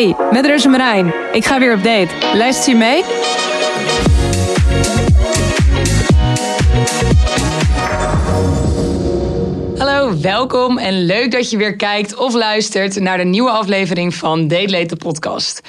[0.00, 1.14] Hey, met Rus en Marijn.
[1.32, 2.08] Ik ga weer op date.
[2.34, 3.02] Luister je mee?
[9.78, 14.48] Hallo, welkom en leuk dat je weer kijkt of luistert naar de nieuwe aflevering van
[14.48, 15.60] Date Late de podcast.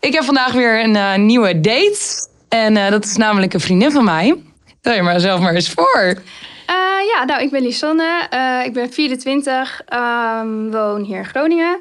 [0.00, 3.90] Ik heb vandaag weer een eh, nieuwe date en eh, dat is namelijk een vriendin
[3.90, 4.42] van mij.
[4.80, 6.04] Stel je maar zelf maar eens voor.
[6.04, 8.28] Uh, ja, nou, ik ben Lisanne.
[8.34, 11.80] Uh, ik ben 24, um, woon hier in Groningen.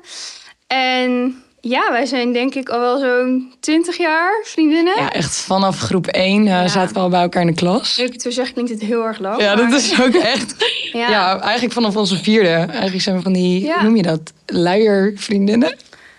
[0.68, 4.96] En ja, wij zijn denk ik al wel zo'n 20 jaar vriendinnen.
[4.98, 6.68] Ja, echt vanaf groep 1 uh, ja.
[6.68, 7.98] zaten we al bij elkaar in de klas.
[7.98, 9.42] Nu ik het zo zeg, klinkt het heel erg lang.
[9.42, 9.70] Ja, maar...
[9.70, 10.56] dat is ook echt.
[10.94, 11.10] ja.
[11.10, 11.40] ja.
[11.40, 12.50] eigenlijk vanaf onze vierde.
[12.50, 13.74] Eigenlijk zijn we van die, ja.
[13.74, 14.34] hoe noem je dat?
[14.46, 15.76] Luiervriendinnen.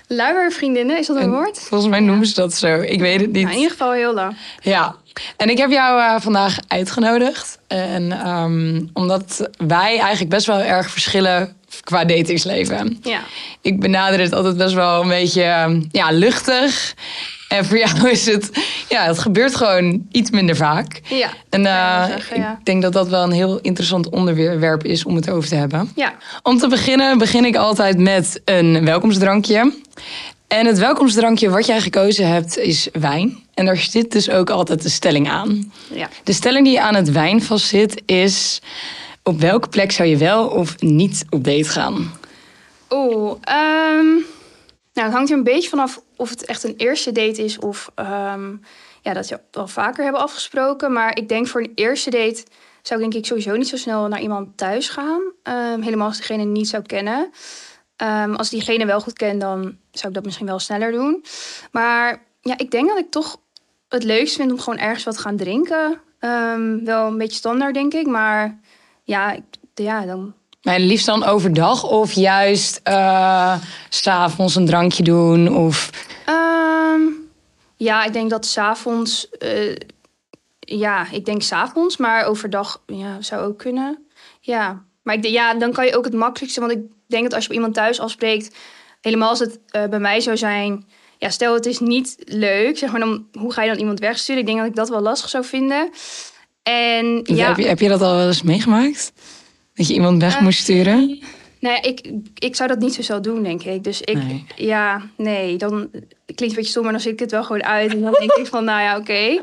[0.07, 1.59] Luiervriendinnen, is dat een en woord?
[1.59, 2.81] Volgens mij noemen ze dat zo.
[2.81, 3.43] Ik weet het niet.
[3.43, 4.37] Nou, in ieder geval heel lang.
[4.61, 4.97] Ja,
[5.37, 7.59] en ik heb jou uh, vandaag uitgenodigd.
[7.67, 12.99] En um, omdat wij eigenlijk best wel erg verschillen qua datingsleven.
[13.03, 13.21] Ja.
[13.61, 16.95] Ik benader het altijd best wel een beetje ja, luchtig.
[17.49, 18.51] En voor jou is het,
[18.89, 21.01] ja, het gebeurt gewoon iets minder vaak.
[21.05, 21.29] Ja.
[21.49, 22.57] En uh, zeggen, ja.
[22.59, 25.93] ik denk dat dat wel een heel interessant onderwerp is om het over te hebben.
[25.95, 26.15] Ja.
[26.43, 29.73] Om te beginnen begin ik altijd met een welkomstdrankje.
[30.51, 33.45] En het welkomstdrankje wat jij gekozen hebt is wijn.
[33.55, 35.73] En daar zit dus ook altijd de stelling aan.
[35.93, 36.09] Ja.
[36.25, 38.63] De stelling die aan het wijn vastzit is...
[39.23, 42.13] op welke plek zou je wel of niet op date gaan?
[42.91, 44.25] Oeh, um,
[44.93, 47.59] nou, het hangt er een beetje vanaf of het echt een eerste date is...
[47.59, 48.61] of um,
[49.03, 50.93] ja, dat we wel vaker hebben afgesproken.
[50.93, 52.45] Maar ik denk voor een eerste date
[52.83, 55.21] zou ik denk ik sowieso niet zo snel naar iemand thuis gaan.
[55.43, 57.31] Um, helemaal als diegene niet zou kennen...
[58.03, 61.25] Um, als diegene wel goed ken, dan zou ik dat misschien wel sneller doen.
[61.73, 63.37] Maar ja, ik denk dat ik toch
[63.89, 66.01] het leukst vind om gewoon ergens wat te gaan drinken.
[66.21, 68.07] Um, wel een beetje standaard, denk ik.
[68.07, 68.59] Maar
[69.05, 69.37] ja,
[69.75, 70.35] ja dan.
[70.63, 73.59] Maar liefst dan overdag of juist uh,
[73.89, 75.57] s'avonds een drankje doen?
[75.57, 75.91] Of...
[76.29, 77.31] Um,
[77.77, 79.29] ja, ik denk dat s'avonds.
[79.39, 79.77] Uh,
[80.61, 84.07] ja, ik denk s'avonds, maar overdag ja, zou ook kunnen.
[84.41, 86.61] Ja, maar ik, ja, dan kan je ook het makkelijkste.
[86.61, 86.81] Want ik
[87.11, 88.57] denk dat als je op iemand thuis afspreekt,
[89.01, 90.85] helemaal als het uh, bij mij zou zijn,
[91.19, 94.41] ja, stel het is niet leuk, zeg maar, dan, hoe ga je dan iemand wegsturen?
[94.41, 95.91] Ik denk dat ik dat wel lastig zou vinden.
[96.63, 99.13] En ja, heb, je, heb je dat al eens meegemaakt?
[99.75, 101.23] Dat je iemand weg uh, moest sturen?
[101.59, 103.85] Ja, ik, ik zou dat niet zo snel doen, denk ik.
[103.85, 104.47] Dus ik, nee.
[104.57, 107.65] ja, nee, dan het klinkt een beetje stom, maar dan zit ik het wel gewoon
[107.65, 107.93] uit.
[107.93, 109.01] En dan denk ik van, nou ja, oké.
[109.01, 109.41] Okay.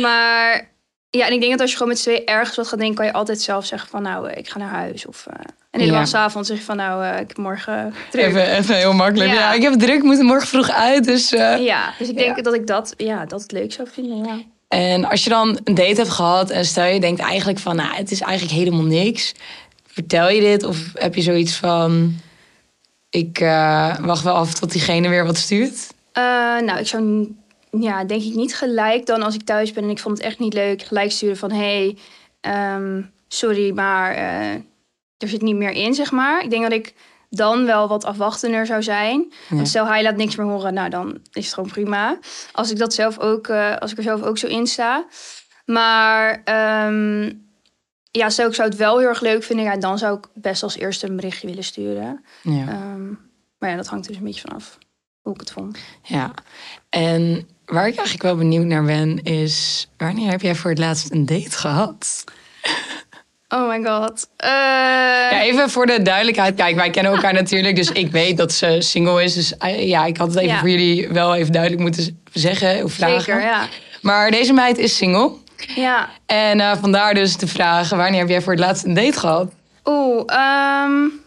[0.00, 0.70] Maar
[1.16, 2.96] ja, en ik denk dat als je gewoon met z'n twee ergens wat gaat denken,
[2.96, 5.06] kan je altijd zelf zeggen van, nou, ik ga naar huis.
[5.06, 5.34] Of, uh,
[5.70, 6.06] en helemaal ja.
[6.06, 8.24] s'avonds zeg je van, nou, uh, ik heb morgen druk.
[8.24, 9.30] Even, even heel makkelijk.
[9.30, 9.36] Ja.
[9.36, 9.52] ja.
[9.52, 11.04] ik heb druk, moet morgen vroeg uit.
[11.04, 12.42] Dus, uh, ja, dus ik denk ja.
[12.42, 14.38] dat ik dat, ja, dat het leuk zou vinden, ja.
[14.68, 17.94] En als je dan een date hebt gehad en stel je denkt eigenlijk van, nou,
[17.94, 19.34] het is eigenlijk helemaal niks.
[19.86, 22.14] Vertel je dit of heb je zoiets van,
[23.10, 23.38] ik
[24.00, 25.94] wacht wel af tot diegene weer wat stuurt?
[26.60, 27.28] Nou, ik zou,
[27.70, 30.38] ja, denk ik niet gelijk dan als ik thuis ben en ik vond het echt
[30.38, 31.98] niet leuk, gelijk sturen van, hey,
[32.74, 34.52] um, sorry, maar uh,
[35.16, 36.44] er zit niet meer in, zeg maar.
[36.44, 36.94] Ik denk dat ik
[37.30, 39.32] dan wel wat afwachtender zou zijn.
[39.48, 39.54] Ja.
[39.54, 42.18] Want stel hij laat niks meer horen, nou dan is het gewoon prima.
[42.52, 45.06] Als ik dat zelf ook, uh, als ik er zelf ook zo in sta.
[45.64, 46.42] Maar
[46.86, 47.44] um,
[48.10, 50.62] ja, stel ik zou het wel heel erg leuk vinden, ja, dan zou ik best
[50.62, 52.24] als eerste een berichtje willen sturen.
[52.42, 52.92] Ja.
[52.94, 54.78] Um, maar ja, dat hangt dus een beetje vanaf
[55.26, 55.78] hoe ik het vond.
[56.02, 56.30] Ja,
[56.90, 61.10] en waar ik eigenlijk wel benieuwd naar ben, is wanneer heb jij voor het laatst
[61.10, 62.24] een date gehad?
[63.48, 64.28] Oh my god.
[64.44, 64.48] Uh...
[65.30, 66.54] Ja, even voor de duidelijkheid.
[66.54, 69.34] Kijk, wij kennen elkaar natuurlijk, dus ik weet dat ze single is.
[69.34, 70.58] Dus ja, ik had het even ja.
[70.58, 73.20] voor jullie wel even duidelijk moeten zeggen of vragen.
[73.20, 73.68] Zeker, ja.
[74.00, 75.32] Maar deze meid is single.
[75.74, 76.08] Ja.
[76.26, 79.52] En uh, vandaar dus de vraag, wanneer heb jij voor het laatst een date gehad?
[79.84, 80.24] Oeh,
[80.84, 81.24] um,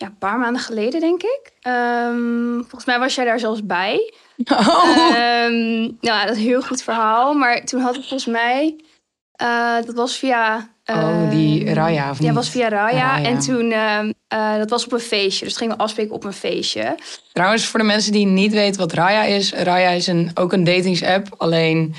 [0.00, 1.52] ja, een paar maanden geleden denk ik.
[1.62, 4.12] Um, volgens mij was jij daar zelfs bij.
[4.50, 4.96] Oh.
[5.46, 7.34] Um, nou, dat is een heel goed verhaal.
[7.34, 8.76] Maar toen had ik volgens mij...
[9.42, 10.70] Uh, dat was via...
[10.86, 12.10] Uh, oh, die Raya.
[12.10, 13.16] Of ja, was via Raya.
[13.16, 13.24] Raya.
[13.24, 15.44] En toen, uh, dat was op een feestje.
[15.44, 16.98] Dus gingen we afspreken op een feestje.
[17.32, 19.52] Trouwens, voor de mensen die niet weten wat Raya is.
[19.52, 21.34] Raya is een, ook een datingsapp.
[21.36, 21.94] Alleen,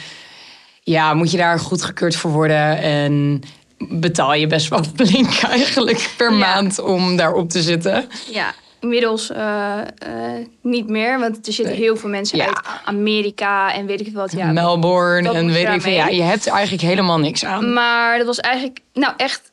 [0.84, 2.78] ja, moet je daar goedgekeurd voor worden.
[2.78, 3.42] En
[3.90, 6.38] betaal je best wel flink eigenlijk per ja.
[6.38, 8.08] maand om daarop te zitten.
[8.32, 11.84] Ja, inmiddels uh, uh, niet meer, want er zitten nee.
[11.84, 12.46] heel veel mensen ja.
[12.46, 14.32] uit Amerika en weet ik wat.
[14.32, 15.92] Ja, Melbourne en weet ik veel.
[15.92, 17.74] Ja, je hebt eigenlijk helemaal niks aan.
[17.74, 19.52] Maar dat was eigenlijk, nou echt,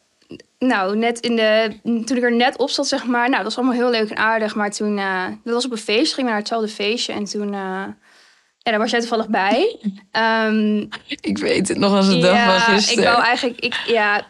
[0.58, 3.56] nou net in de, toen ik er net op zat zeg maar, nou dat was
[3.56, 6.32] allemaal heel leuk en aardig, maar toen, uh, dat was op een feest, ging we
[6.32, 7.56] naar hetzelfde feestje en toen.
[8.68, 9.76] Ja, daar was jij toevallig bij.
[10.46, 10.88] Um,
[11.20, 13.04] ik weet het nog als een dag van gisteren.
[13.04, 14.26] Ik wou eigenlijk, ik, ja,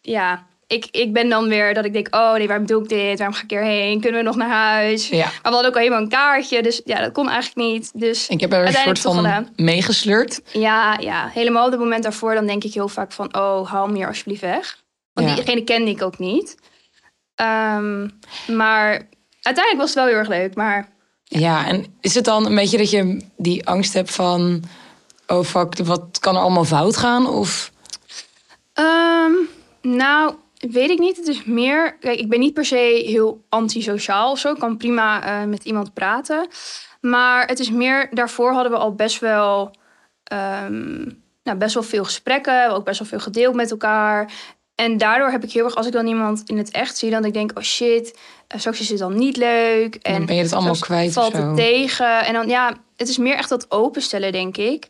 [0.00, 3.18] ja, ik, ik ben dan weer dat ik denk, oh nee, waarom doe ik dit?
[3.18, 4.00] Waarom ga ik hierheen?
[4.00, 5.08] Kunnen we nog naar huis?
[5.08, 5.24] Ja.
[5.24, 7.90] Maar we hadden ook al helemaal een kaartje, dus ja, dat kon eigenlijk niet.
[7.94, 10.40] Dus Ik heb er een soort van meegesleurd.
[10.52, 13.86] Ja, ja, helemaal op het moment daarvoor, dan denk ik heel vaak van, oh, haal
[13.86, 14.78] hem hier alsjeblieft weg.
[15.12, 15.34] Want Ja.
[15.34, 16.56] diegene kende ik ook niet.
[17.34, 18.08] Ehm,
[18.46, 19.08] maar
[19.42, 20.96] uiteindelijk was het wel heel erg leuk, maar
[21.28, 24.62] Ja, en is het dan een beetje dat je die angst hebt van...
[25.26, 27.26] Oh fuck, wat kan er allemaal fout gaan?
[27.26, 27.72] Of...
[28.72, 29.32] Ehm,
[29.82, 31.16] nou, weet ik niet.
[31.16, 31.98] Het is meer.
[31.98, 34.52] Kijk, ik ben niet per se heel antisociaal of zo.
[34.52, 36.48] Ik kan prima eh, met iemand praten.
[37.00, 38.08] Maar het is meer.
[38.10, 39.70] Daarvoor hadden we al best wel.
[40.24, 41.04] ehm,
[41.42, 42.52] nou, best wel veel gesprekken.
[42.52, 44.32] We hebben ook best wel veel gedeeld met elkaar.
[44.80, 47.22] En daardoor heb ik heel erg, als ik dan iemand in het echt zie, dan
[47.22, 49.94] denk ik, oh shit, eh, straks is het dan niet leuk.
[49.94, 52.24] En dan ben je het allemaal kwijt valt het tegen.
[52.24, 54.88] En dan, ja, het is meer echt dat openstellen, denk ik.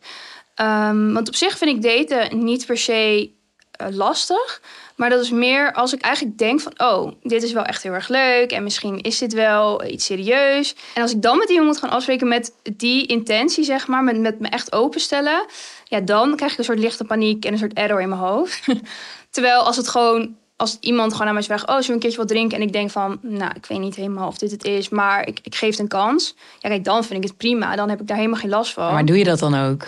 [0.54, 3.30] Ehm, want op zich vind ik daten niet per se
[3.70, 4.60] eh, lastig.
[4.96, 6.72] Maar dat is meer als ik eigenlijk denk van...
[6.76, 8.52] oh, dit is wel echt heel erg leuk...
[8.52, 10.74] en misschien is dit wel iets serieus.
[10.94, 14.04] En als ik dan met iemand moet gaan afspreken met die intentie, zeg maar...
[14.04, 15.44] met, met me echt openstellen...
[15.84, 18.66] ja, dan krijg ik een soort lichte paniek en een soort error in mijn hoofd.
[19.30, 20.36] Terwijl als het gewoon...
[20.56, 21.62] als iemand gewoon aan mij vraagt...
[21.66, 22.56] oh, zullen we een keertje wat drinken?
[22.58, 24.88] En ik denk van, nou, ik weet niet helemaal of dit het is...
[24.88, 26.34] maar ik, ik geef het een kans.
[26.58, 27.76] Ja, kijk, dan vind ik het prima.
[27.76, 28.92] Dan heb ik daar helemaal geen last van.
[28.92, 29.86] Maar doe je dat dan ook?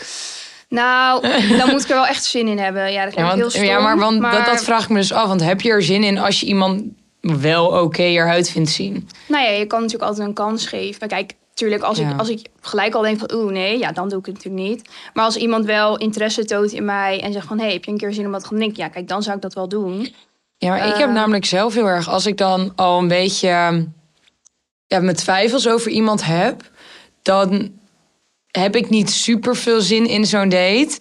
[0.68, 1.22] Nou,
[1.58, 2.92] dan moet ik er wel echt zin in hebben.
[2.92, 3.64] Ja, dat Ja, klinkt heel want, stom.
[3.64, 5.28] ja maar, want maar Dat, dat vraag ik me dus af.
[5.28, 6.82] Want heb je er zin in als je iemand
[7.20, 9.08] wel oké eruit vindt zien?
[9.28, 10.96] Nou ja, je kan natuurlijk altijd een kans geven.
[11.00, 12.10] Maar kijk, natuurlijk, als, Ja.
[12.10, 13.32] ik, als ik gelijk al denk van...
[13.34, 14.88] oeh, nee, ja, dan doe ik het natuurlijk niet.
[15.14, 17.20] Maar als iemand wel interesse toont in mij...
[17.22, 18.82] en zegt van, hé, hey, heb je een keer zin om wat te gaan drinken?
[18.82, 20.14] Ja, kijk, dan zou ik dat wel doen.
[20.58, 21.14] Ja, maar ik heb Eh.
[21.14, 22.08] namelijk zelf heel erg...
[22.08, 23.48] als ik dan al een beetje
[24.86, 26.70] ja, mijn twijfels over iemand heb...
[27.22, 27.70] dan
[28.50, 30.98] heb ik niet super veel zin in zo'n date.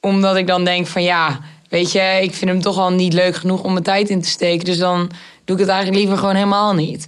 [0.00, 2.18] Omdat ik dan denk van ja, weet je...
[2.22, 4.64] ik vind hem toch al niet leuk genoeg om mijn tijd in te steken.
[4.64, 5.10] Dus dan
[5.44, 7.06] doe ik het eigenlijk liever gewoon helemaal niet.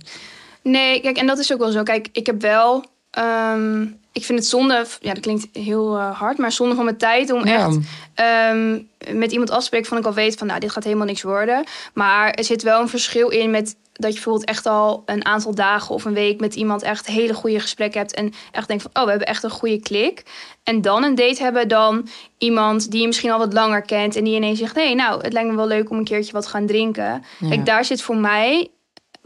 [0.64, 1.82] Nee, kijk, en dat is ook wel zo.
[1.82, 2.84] Kijk, ik heb wel...
[3.11, 3.82] ehm,
[4.12, 4.87] ik vind het zonde...
[5.00, 7.66] Ja, dat klinkt heel eh, hard, maar zonde van mijn tijd om Ja.
[7.66, 7.78] echt...
[8.14, 8.78] ehm,
[9.19, 10.46] met iemand af te spreken van ik al weet van...
[10.46, 11.64] nou, dit gaat helemaal niks worden.
[11.94, 13.76] Maar er zit wel een verschil in met...
[13.93, 16.40] dat je bijvoorbeeld echt al een aantal dagen of een week...
[16.40, 18.14] met iemand echt hele goede gesprekken hebt...
[18.14, 20.22] en echt denkt van, oh, we hebben echt een goede klik.
[20.62, 22.08] En dan een date hebben dan
[22.38, 24.16] iemand die je misschien al wat langer kent...
[24.16, 26.46] en die ineens zegt, nee, nou, het lijkt me wel leuk om een keertje wat
[26.46, 27.25] gaan drinken.
[27.38, 27.49] Ja.
[27.49, 28.69] Kijk, daar zit voor mij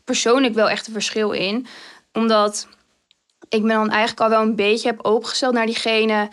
[0.08, 1.66] persoonlijk wel echt een verschil in.
[2.12, 2.69] Omdat
[3.49, 6.28] ik me dan eigenlijk al wel een beetje heb opengesteld naar diegene.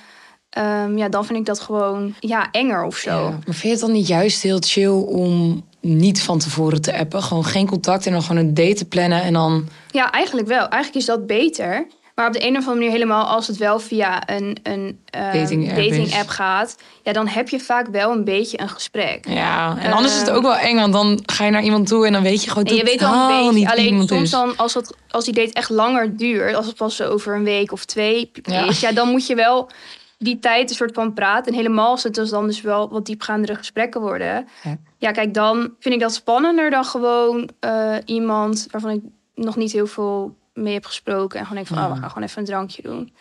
[0.50, 3.10] Ehm, ja, dan vind ik dat gewoon ja, enger of zo.
[3.10, 3.30] Ja.
[3.30, 7.24] Maar vind je het dan niet juist heel chill om niet van tevoren te appen?
[7.24, 9.68] Gewoon geen contact en dan gewoon een date te plannen en dan...
[9.92, 10.68] Ja, eigenlijk wel.
[10.68, 11.88] Eigenlijk is dat beter.
[12.16, 15.34] Maar op de een of andere manier helemaal als het wel via een, een eh,
[15.34, 16.16] Dating app dating is.
[16.20, 16.78] app gaat.
[17.04, 19.26] Ja, dan heb je vaak wel een beetje een gesprek.
[19.30, 20.36] Ja, en anders is het Eh.
[20.36, 22.66] ook wel eng, want dan ga je naar iemand toe en dan weet je gewoon
[22.66, 24.30] En je weet wel een beetje, niet alleen soms is.
[24.30, 27.72] dan als, het, als die date echt langer duurt, als het pas over een week
[27.72, 28.68] of twee Ja.
[28.68, 29.70] is, ja, dan moet je wel
[30.18, 31.52] die tijd een soort van praten.
[31.52, 34.48] En helemaal als het dus dan dus wel wat diepgaandere gesprekken worden.
[34.64, 34.78] Ja.
[34.98, 39.02] Ja, kijk, dan vind ik dat spannender dan gewoon eh, iemand waarvan ik
[39.36, 41.40] nog niet heel veel mee heb gesproken.
[41.40, 41.88] En gewoon denk van, Ja.
[41.88, 43.13] oh, we gaan gewoon even een drankje doen.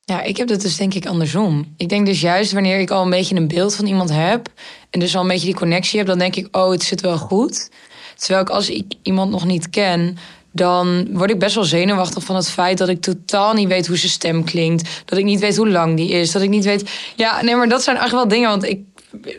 [0.00, 1.74] Ja, ik heb dat dus denk ik andersom.
[1.76, 4.48] Ik denk dus juist wanneer ik al een beetje een beeld van iemand heb...
[4.90, 6.56] en dus al een beetje die connectie heb, dan denk ik...
[6.56, 7.70] oh, het zit wel goed.
[8.16, 10.18] Terwijl ik als ik iemand nog niet ken...
[10.52, 13.96] dan word ik best wel zenuwachtig van het feit dat ik totaal niet weet hoe
[13.96, 15.02] zijn stem klinkt.
[15.04, 16.32] Dat ik niet weet hoe lang die is.
[16.32, 16.90] Dat ik niet weet...
[17.16, 18.48] Ja, nee, maar dat zijn echt wel dingen.
[18.48, 18.80] Want ik,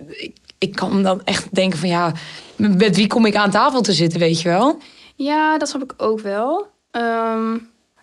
[0.09, 2.11] ik, ik kan dan echt denken van ja...
[2.55, 4.77] met wie kom ik aan tafel te zitten, weet je wel?
[5.15, 6.73] Ja, dat snap ik ook wel.
[6.95, 7.57] Ehm,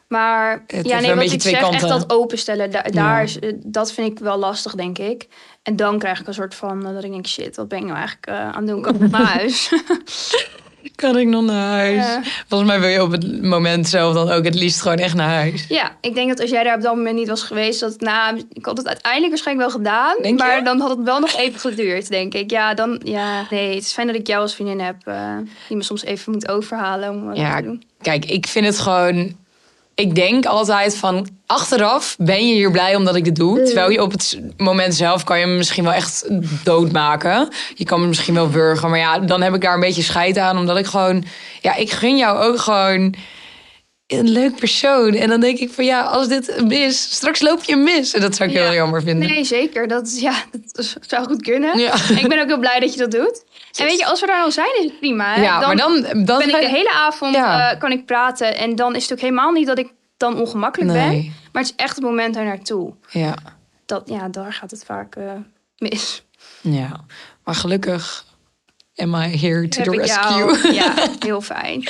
[0.08, 1.88] maar heeft ja, nee, wat ik zeg, echt kanten.
[1.88, 2.90] dat openstellen, da- Ja.
[2.90, 5.28] daar is, eh, dat vind ik wel lastig, denk ik.
[5.62, 7.84] En dan krijg ik een soort van, eh, dat ik denk, shit, wat ben ik
[7.84, 9.04] nou eigenlijk eh, aan het doen?
[9.04, 9.72] Ik naar huis?
[10.94, 11.96] Kan ik nog naar huis?
[11.96, 12.22] Ja.
[12.48, 15.28] Volgens mij wil je op het moment zelf dan ook het liefst gewoon echt naar
[15.28, 15.64] huis.
[15.68, 18.42] ja, ik denk dat als jij daar op dat moment niet was geweest, dat nou,
[18.52, 20.14] ik had het uiteindelijk waarschijnlijk wel gedaan.
[20.22, 20.44] Denk je?
[20.46, 22.50] maar dan had het wel nog even geduurd, denk ik.
[22.50, 25.36] Ja, dan, ja, nee, het is fijn dat ik jou als vriendin heb, eh,
[25.68, 27.82] die me soms even moet overhalen om wat Ja, te doen.
[28.02, 29.40] Kijk, ik vind het gewoon.
[29.94, 33.62] Ik denk altijd van achteraf ben je hier blij omdat ik dit doe.
[33.62, 36.28] Terwijl je op het moment zelf kan je me misschien wel echt
[36.64, 37.48] doodmaken.
[37.74, 38.90] Je kan me misschien wel wurgen.
[38.90, 40.58] Maar ja, dan heb ik daar een beetje scheid aan.
[40.58, 41.24] Omdat ik gewoon.
[41.60, 43.14] Ja, ik gun jou ook gewoon
[44.12, 45.14] een leuk persoon.
[45.14, 48.14] En dan denk ik van ja, als dit mis, straks loop je mis.
[48.14, 48.62] En dat zou ik Ja.
[48.62, 49.28] heel jammer vinden.
[49.28, 49.88] Nee, zeker.
[49.88, 50.34] Dat, ja,
[50.72, 51.78] dat zou goed kunnen.
[51.78, 51.92] Ja.
[52.08, 53.44] En ik ben ook heel blij dat je dat doet.
[53.78, 55.34] En weet je, als we daar dan zijn, is het prima.
[55.34, 55.42] Hè?
[55.42, 57.70] Ja, maar dan, dan ben ik de hele avond Ja.
[57.72, 58.56] eh, kan ik praten.
[58.56, 61.08] En dan is het ook helemaal niet dat ik dan ongemakkelijk ben.
[61.08, 61.32] Nee.
[61.52, 62.92] Maar het is echt het moment daar naartoe.
[63.10, 63.34] Ja.
[63.86, 65.24] Dat, ja, daar gaat het vaak eh,
[65.76, 66.22] mis.
[66.60, 67.00] Ja,
[67.44, 68.24] maar gelukkig
[68.96, 70.36] am I here to Heb the rescue?
[70.36, 70.72] jou.
[70.74, 70.94] Ja,
[71.26, 71.82] heel fijn.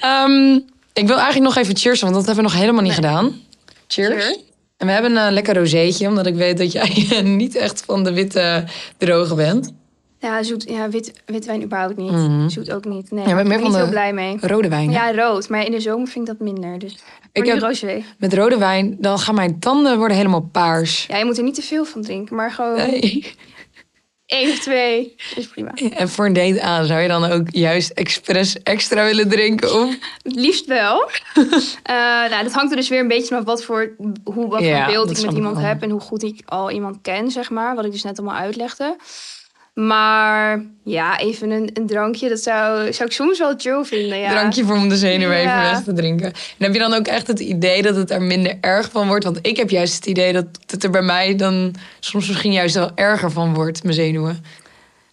[0.00, 0.58] Ehm,
[0.92, 3.40] ik wil eigenlijk nog even cheers, want dat hebben we nog helemaal niet gedaan.
[3.86, 4.08] Cheers.
[4.24, 4.38] Cheers.
[4.76, 8.12] En we hebben een lekker rozeetje, omdat ik weet dat jij niet echt van de
[8.12, 8.64] witte
[8.98, 9.72] droge bent.
[10.18, 12.10] Ja, zoet, ja wit, wit wijn überhaupt niet.
[12.10, 12.48] Mhm.
[12.48, 13.10] Zoet ook niet.
[13.10, 14.36] Nee, Ja, ik ben niet heel blij mee.
[14.40, 14.92] Rode wijn.
[14.94, 15.08] hè?
[15.08, 15.48] Ja, rood.
[15.48, 16.78] Maar in de zomer vind ik dat minder.
[16.78, 16.96] Dus
[17.32, 18.02] Ik heb- rosé.
[18.18, 21.04] Met rode wijn, dan gaan mijn tanden worden helemaal paars.
[21.08, 22.36] Ja, je moet er niet te veel van drinken.
[22.36, 23.34] Maar gewoon Nee.
[24.32, 25.70] Één of twee is prima.
[25.96, 29.74] En voor een date aan zou je dan ook juist expres extra willen drinken?
[29.74, 29.96] Of?
[30.22, 31.08] Het liefst wel.
[31.82, 31.94] Eh,
[32.30, 34.92] nou, dat hangt er dus weer een beetje vanaf wat voor, hoe, wat Ja, voor
[34.92, 35.64] beeld ik met iemand wel.
[35.64, 37.74] heb en hoe goed ik al iemand ken, zeg maar.
[37.74, 38.96] Wat ik dus net allemaal uitlegde.
[39.74, 44.18] Maar ja, even een, een drankje, dat zou, zou ik soms wel chill vinden.
[44.18, 44.30] Ja.
[44.30, 46.26] Drankje voor om de zenuwen even weg te drinken.
[46.26, 49.24] En heb je dan ook echt het idee dat het er minder erg van wordt?
[49.24, 52.74] Want ik heb juist het idee dat het er bij mij dan soms misschien juist
[52.74, 54.44] wel erger van wordt, mijn zenuwen.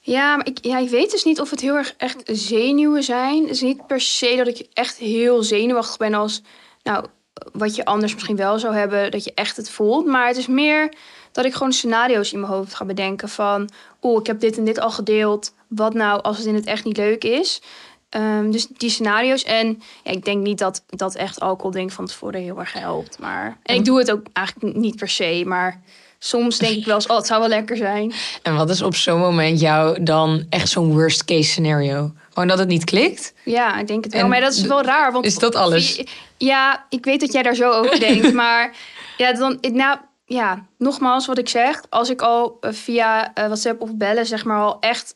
[0.02, 3.42] Ja, maar ik, ja, ik weet dus niet of het heel erg echt zenuwen zijn.
[3.42, 6.42] Het is niet per se dat ik echt heel zenuwachtig ben als...
[6.84, 7.06] Nou,
[7.52, 10.06] wat je anders misschien wel zou hebben, dat je echt het voelt.
[10.06, 10.94] Maar het is meer
[11.42, 13.70] dat ik gewoon scenario's in mijn hoofd ga bedenken van...
[14.02, 15.54] Oeh, ik heb dit en dit al gedeeld.
[15.68, 17.62] Wat nou als het in het echt niet leuk is?
[18.10, 19.44] Ehm, dus die scenario's.
[19.44, 23.20] En ja, ik denk niet dat, dat echt alcohol drinken van tevoren heel erg helpt.
[23.20, 25.44] Maar, en ik doe het ook eigenlijk niet per se.
[25.46, 25.82] Maar
[26.18, 28.14] soms denk ik wel eens, oh, het zou wel lekker zijn.
[28.42, 32.12] En wat is op zo'n moment jou dan echt zo'n worst case scenario?
[32.30, 33.34] Gewoon dat het niet klikt?
[33.46, 34.22] Ja, ik denk het wel.
[34.22, 35.12] En maar dat is wel raar.
[35.12, 36.04] Want is dat alles?
[36.38, 38.34] Ja, ik weet dat jij daar zo over denkt.
[38.44, 38.76] maar
[39.18, 39.98] ja, dan, nou,
[40.30, 41.82] ja, nogmaals wat ik zeg.
[41.90, 45.16] Als ik al eh, via eh, WhatsApp of bellen, zeg maar, al echt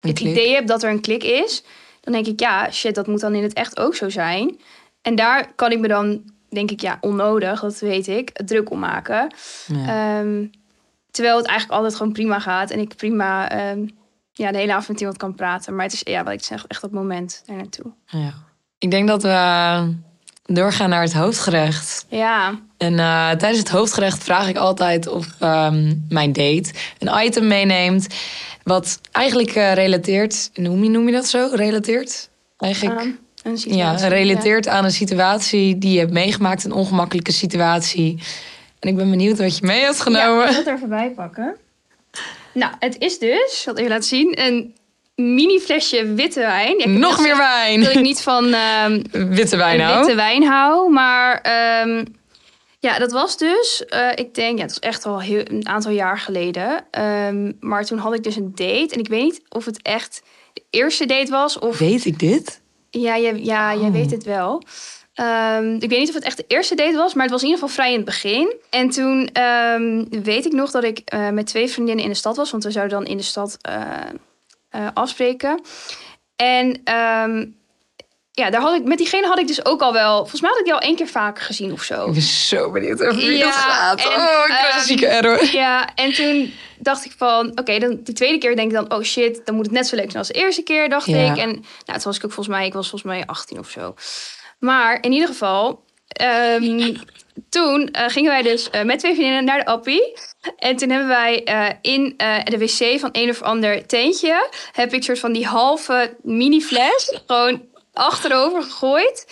[0.00, 1.64] het idee heb dat er een klik is.
[2.00, 4.60] Dan denk ik, ja, shit, dat moet dan in het echt ook zo zijn.
[5.02, 8.78] En daar kan ik me dan, denk ik, ja, onnodig, dat weet ik, druk om
[8.78, 9.34] maken.
[9.66, 10.18] Ja.
[10.18, 10.46] Ehm,
[11.10, 12.70] terwijl het eigenlijk altijd gewoon prima gaat.
[12.70, 13.86] En ik prima ehm,
[14.32, 15.74] ja, de hele avond met iemand kan praten.
[15.74, 17.92] Maar het is, ja, wat ik zeg, echt dat moment er naartoe.
[18.06, 18.34] Ja.
[18.78, 19.88] Ik denk dat we eh,
[20.54, 22.06] doorgaan naar het hoofdgerecht.
[22.08, 27.46] Ja, En eh, tijdens het hoofdgerecht vraag ik altijd of ehm, mijn date een item
[27.46, 28.06] meeneemt.
[28.62, 30.50] Wat eigenlijk eh, relateert.
[30.54, 31.48] Noem je, noem je dat zo?
[31.52, 32.28] Relateert?
[32.58, 33.00] Eigenlijk.
[33.42, 36.64] een ja, relateert aan een situatie die je hebt meegemaakt.
[36.64, 38.22] Een ongemakkelijke situatie.
[38.78, 40.44] En ik ben benieuwd wat je mee hebt Ja, genomen.
[40.44, 41.56] ik zal het er even bij pakken.
[42.52, 44.74] Nou, het is dus, ik het even laten zien, een
[45.20, 46.78] mini flesje witte wijn.
[46.78, 47.82] Ja, Nog meer gezegd wijn.
[47.82, 49.02] Dat ik niet van ehm,
[49.36, 49.98] Witte wijn nou.
[49.98, 50.90] witte wijn hou.
[50.92, 52.04] Maar ehm,
[52.78, 55.92] ja, dat was dus, eh, ik denk, ja, het was echt al heel, een aantal
[55.92, 56.84] jaar geleden.
[56.90, 58.88] Ehm, maar toen had ik dus een date.
[58.94, 60.22] En ik weet niet of het echt
[60.52, 62.60] de eerste date was of Weet ik dit?
[62.90, 63.92] Ja, jij, ja, jij Oh.
[63.92, 64.62] weet het wel.
[65.78, 67.62] Ik weet niet of het echt de eerste date was, maar het was in ieder
[67.62, 68.54] geval vrij in het begin.
[68.70, 69.30] En toen
[70.22, 72.70] weet ik nog dat ik eh, met twee vriendinnen in de stad was, want we
[72.70, 73.84] zouden dan in de stad eh,
[74.70, 75.60] eh, afspreken.
[76.36, 77.46] En ehm,
[78.30, 80.58] ja, daar had ik, met diegene had ik dus ook al wel, volgens mij had
[80.58, 82.06] ik die al één keer vaker gezien of zo.
[82.06, 83.98] Ik ben zo benieuwd over wie Ja, dat gaat.
[84.00, 85.44] en, oh, ik een ehm, zieke error.
[85.52, 89.02] Ja, en toen dacht ik van, oké, dan de tweede keer denk ik dan, oh
[89.02, 91.30] shit, dan moet het net zo leuk zijn als de eerste keer, dacht Ja.
[91.32, 91.36] ik.
[91.38, 93.94] En nou, toen was ik ook volgens mij, ik was volgens mij 18 of zo.
[94.58, 96.94] Maar in ieder geval, ehm,
[97.48, 100.16] toen eh, gingen wij dus eh, met twee vriendinnen naar de Appie.
[100.56, 105.02] En toen hebben wij eh, in de wc van een of ander tentje, heb ik
[105.02, 109.26] soort van die halve mini fles gewoon achterover gegooid.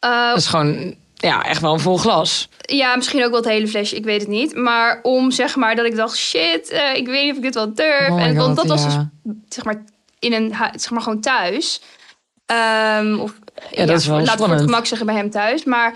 [0.00, 2.48] Dat is gewoon, ja, echt wel een vol glas.
[2.60, 4.54] ja, misschien ook wel het hele flesje, ik weet het niet.
[4.54, 7.74] Maar om zeg maar dat ik dacht, shit, ik weet niet of ik dit wel
[7.74, 8.10] durf.
[8.10, 8.94] Oh en want dat was dus
[9.48, 9.84] zeg maar
[10.18, 11.80] in een zeg maar gewoon thuis.
[12.46, 13.32] Ehm, of
[13.70, 14.60] Ja, dat is wel voor spannend.
[14.60, 15.64] het gemak zeggen bij hem thuis.
[15.64, 15.94] Maar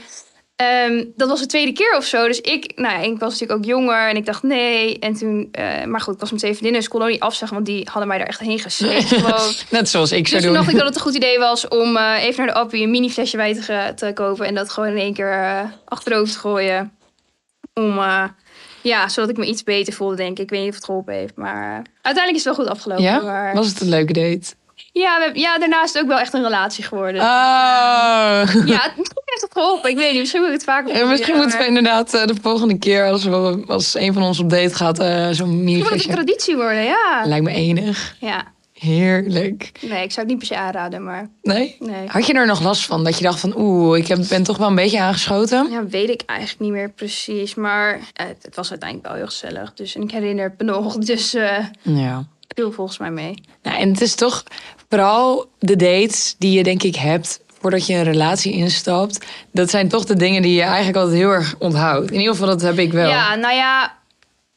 [0.56, 2.26] ehm, dat was de tweede keer of zo.
[2.26, 4.98] Dus ik, nou ja, ik was natuurlijk ook jonger en ik dacht nee.
[4.98, 7.20] En toen, eh, maar goed, ik was met twee vriendinnen, dus ik kon ook niet
[7.20, 9.04] afzeggen, want die hadden mij daar echt heen gesleept.
[9.14, 9.52] gewoon.
[9.70, 10.52] Net zoals ik zou Dus toen doen.
[10.52, 12.90] dacht ik dat het een goed idee was om eh, even naar de Appie een
[12.90, 13.60] mini flesje wijn
[13.96, 14.46] te, kopen.
[14.46, 16.92] En dat gewoon in één keer eh, achterover te gooien.
[17.74, 18.00] Om,
[18.82, 20.42] ja, zodat ik me iets beter voelde, denk ik.
[20.44, 21.36] Ik weet niet of het geholpen heeft.
[21.36, 23.04] Maar uiteindelijk is het wel goed afgelopen.
[23.04, 23.20] Ja?
[23.20, 24.54] Maar, Was het een leuke date?
[25.02, 27.20] Ja, we, ja, daarna is het ook wel echt een relatie geworden.
[27.20, 27.26] Oh.
[28.74, 29.90] Ja, het- misschien heeft het geholpen.
[29.90, 32.34] Ik weet niet, misschien moet ik het vaker Ja, misschien moeten we inderdaad eh, de
[32.42, 35.78] volgende keer, als, we, als een van ons op date gaat, eh, zo'n mini Misschien
[35.78, 37.22] moet het een traditie worden, ja.
[37.24, 38.16] Lijkt me enig.
[38.20, 39.70] Ja, Heerlijk.
[39.80, 41.76] nee, ik zou het niet per se aanraden, maar Nee?
[41.78, 42.06] nee.
[42.08, 43.04] Had je er nog last van?
[43.04, 45.70] Dat je dacht van, oeh, ik heb, ben toch wel een beetje aangeschoten?
[45.70, 47.54] Ja, weet ik eigenlijk niet meer precies.
[47.54, 49.72] Maar eh, het, was uiteindelijk wel heel gezellig.
[49.74, 50.96] Dus en ik herinner het me nog.
[51.14, 52.24] Dus eh Ja.
[52.48, 53.34] viel volgens mij mee.
[53.62, 54.42] Nou, en het is toch
[54.88, 59.26] vooral de dates die je denk ik hebt voordat je een relatie instapt.
[59.50, 62.10] Dat zijn toch de dingen die je eigenlijk altijd heel erg onthoudt.
[62.10, 63.08] In ieder geval, dat heb ik wel.
[63.08, 64.02] Ja, nou ja.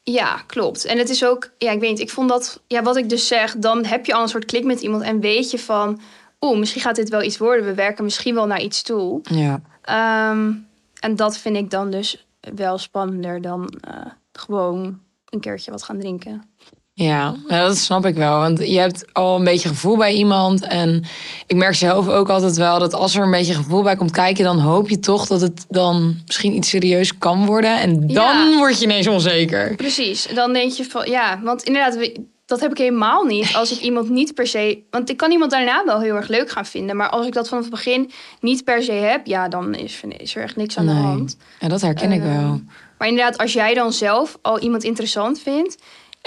[0.02, 0.84] Ja, klopt.
[0.84, 3.26] En het is ook, ja, ik weet niet, ik vond dat, ja, wat ik dus
[3.26, 6.00] zeg, dan heb je al een soort klik met iemand en weet je van,
[6.40, 7.64] oeh, misschien gaat dit wel iets worden.
[7.64, 9.20] We werken misschien wel naar iets toe.
[9.22, 9.60] Ja.
[9.82, 10.52] Ehm,
[11.00, 15.98] en dat vind ik dan dus wel spannender dan eh, gewoon een keertje wat gaan
[15.98, 16.50] drinken.
[17.00, 18.38] Ja, ja, dat snap ik wel.
[18.38, 20.62] Want je hebt al een beetje gevoel bij iemand.
[20.66, 21.04] En
[21.46, 24.44] ik merk zelf ook altijd wel dat als er een beetje gevoel bij komt kijken,
[24.44, 27.80] dan hoop je toch dat het dan misschien iets serieus kan worden.
[27.80, 28.10] En dan
[28.50, 28.56] Ja.
[28.56, 29.74] word je ineens onzeker.
[29.76, 30.28] Precies.
[30.34, 32.10] Dan denk je van, ja, want inderdaad,
[32.46, 33.54] dat heb ik helemaal niet.
[33.54, 36.50] Als ik iemand niet per se, want ik kan iemand daarna wel heel erg leuk
[36.50, 36.96] gaan vinden.
[36.96, 40.36] Maar als ik dat vanaf het begin niet per se heb, ja, dan is, is
[40.36, 41.36] er echt niks aan de hand.
[41.58, 42.60] En dat herken ik Ehm, wel.
[42.98, 45.76] Maar inderdaad, als jij dan zelf al iemand interessant vindt,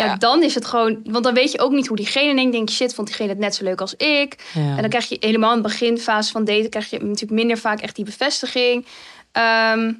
[0.06, 0.16] ja, Ja.
[0.16, 1.00] dan is het gewoon.
[1.04, 2.52] Want dan weet je ook niet hoe diegene denkt.
[2.52, 4.36] Denk je, shit, vond diegene het net zo leuk als ik?
[4.54, 4.62] Ja.
[4.62, 7.80] En dan krijg je helemaal in de beginfase van daten, krijg je natuurlijk minder vaak
[7.80, 8.86] echt die bevestiging.
[9.32, 9.92] Ehm,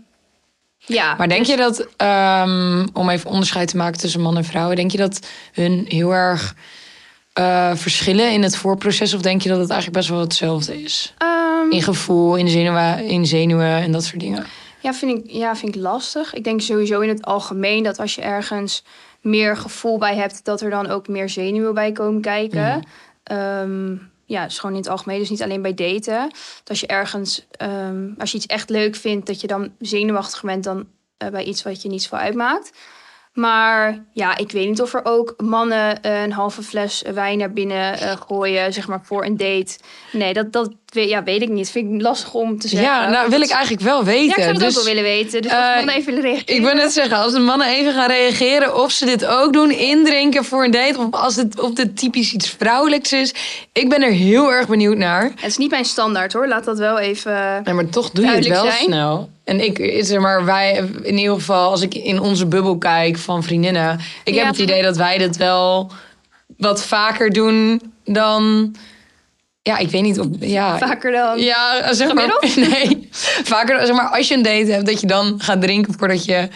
[0.78, 1.16] ja.
[1.16, 4.92] Maar denk je dat, ehm, om even onderscheid te maken tussen man en vrouwen, denk
[4.92, 6.56] je dat hun heel erg
[7.34, 9.14] eh, verschillen in het voorproces?
[9.14, 11.14] Of denk je dat het eigenlijk best wel hetzelfde is?
[11.18, 14.46] Ehm, In gevoel, in zenuwen, in zenuwen en dat soort dingen.
[14.82, 16.34] Ja, vind ik, ja, vind ik lastig.
[16.34, 18.84] Ik denk sowieso in het algemeen dat als je ergens
[19.22, 22.88] meer gevoel bij hebt, dat er dan ook meer zenuwen bij komen kijken.
[23.24, 23.96] Ehm,
[24.26, 26.30] ja, dus gewoon in het algemeen, dus niet alleen bij daten.
[26.30, 30.42] Dat als je ergens, ehm, als je iets echt leuk vindt, dat je dan zenuwachtig
[30.42, 32.72] bent dan eh, bij iets wat je niet zo uitmaakt.
[33.34, 37.52] Maar ja, ik weet niet of er ook mannen eh, een halve fles wijn naar
[37.52, 39.78] binnen eh, gooien, zeg maar, voor een date.
[40.12, 41.72] Nee, dat, dat weet, ja, weet ik niet.
[41.72, 42.90] Vind ik lastig om te zeggen.
[42.90, 44.26] Ja, nou wil ik eigenlijk wel weten.
[44.26, 45.42] Ja, ik zou het dus, ook wel willen weten.
[45.42, 46.56] Dus als eh, mannen even reageren.
[46.56, 49.72] Ik wil net zeggen, als de mannen even gaan reageren of ze dit ook doen,
[49.72, 53.34] indrinken voor een date, of als het, of dit typisch iets vrouwelijks is.
[53.74, 55.24] Ik ben er heel erg benieuwd naar.
[55.24, 56.48] Het is niet mijn standaard hoor.
[56.48, 57.62] Laat dat wel even.
[57.64, 58.84] Nee, maar toch doe je het wel zijn.
[58.84, 59.30] snel.
[59.52, 63.44] En ik, zeg maar, wij, in ieder geval, als ik in onze bubbel kijk van
[63.44, 65.92] vriendinnen, ik heb het idee dat wij dit wel
[66.58, 68.76] wat vaker doen dan.
[69.62, 70.28] Ja, ik weet niet of.
[70.40, 71.40] Ja, Vaker dan.
[71.40, 72.32] Ja, zeg maar.
[72.32, 72.70] Gemiddeld?
[72.74, 73.08] Nee.
[73.44, 76.48] Vaker, zeg maar, als je een date hebt, dat je dan gaat drinken voordat je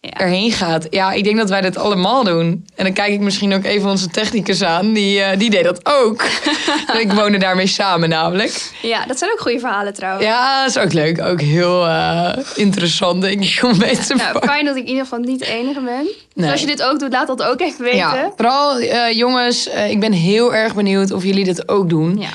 [0.00, 0.10] Ja.
[0.12, 0.86] erheen gaat.
[0.90, 2.66] Ja, ik denk dat wij dit allemaal doen.
[2.74, 4.92] En dan kijk ik misschien ook even onze technicus aan.
[4.92, 6.24] Die, eh, die deed dat ook.
[7.02, 8.70] ik woonde daarmee samen namelijk.
[8.82, 10.24] Ja, dat zijn ook goede verhalen trouwens.
[10.26, 11.20] Ja, dat is ook leuk.
[11.22, 14.50] Ook heel eh, interessant, denk ik, om mee te Nou, pakken.
[14.50, 16.06] fijn dat ik in ieder geval niet de enige ben.
[16.34, 17.98] Dus als je dit ook doet, laat dat ook even weten.
[17.98, 22.18] Ja, vooral eh, jongens, ik ben heel erg benieuwd of jullie dit ook doen.
[22.20, 22.28] Ja.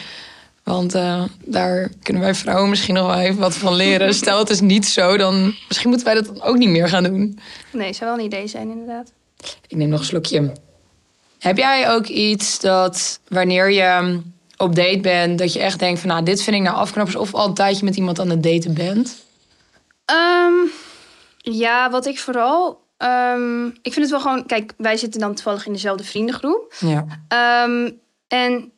[0.72, 4.14] Want eh, daar kunnen wij vrouwen misschien nog wel even wat van leren.
[4.14, 7.04] Stel het is niet zo, dan misschien moeten wij dat dan ook niet meer gaan
[7.04, 7.40] doen.
[7.72, 9.12] Nee, zou wel een idee zijn inderdaad.
[9.68, 10.52] Ik neem nog een slokje.
[11.40, 14.22] Heb jij ook iets dat wanneer je
[14.58, 17.34] op date bent, dat je echt denkt van nou, dit vind ik nou afknappers of
[17.34, 19.26] al een tijdje met iemand aan het daten bent?
[20.06, 20.54] Ehm,
[21.38, 22.80] ja, wat ik vooral...
[22.98, 24.46] ehm, ik vind het wel gewoon...
[24.46, 26.74] Kijk, wij zitten dan toevallig in dezelfde vriendengroep.
[26.80, 27.06] Ja.
[27.28, 27.92] Ehm,
[28.28, 28.72] en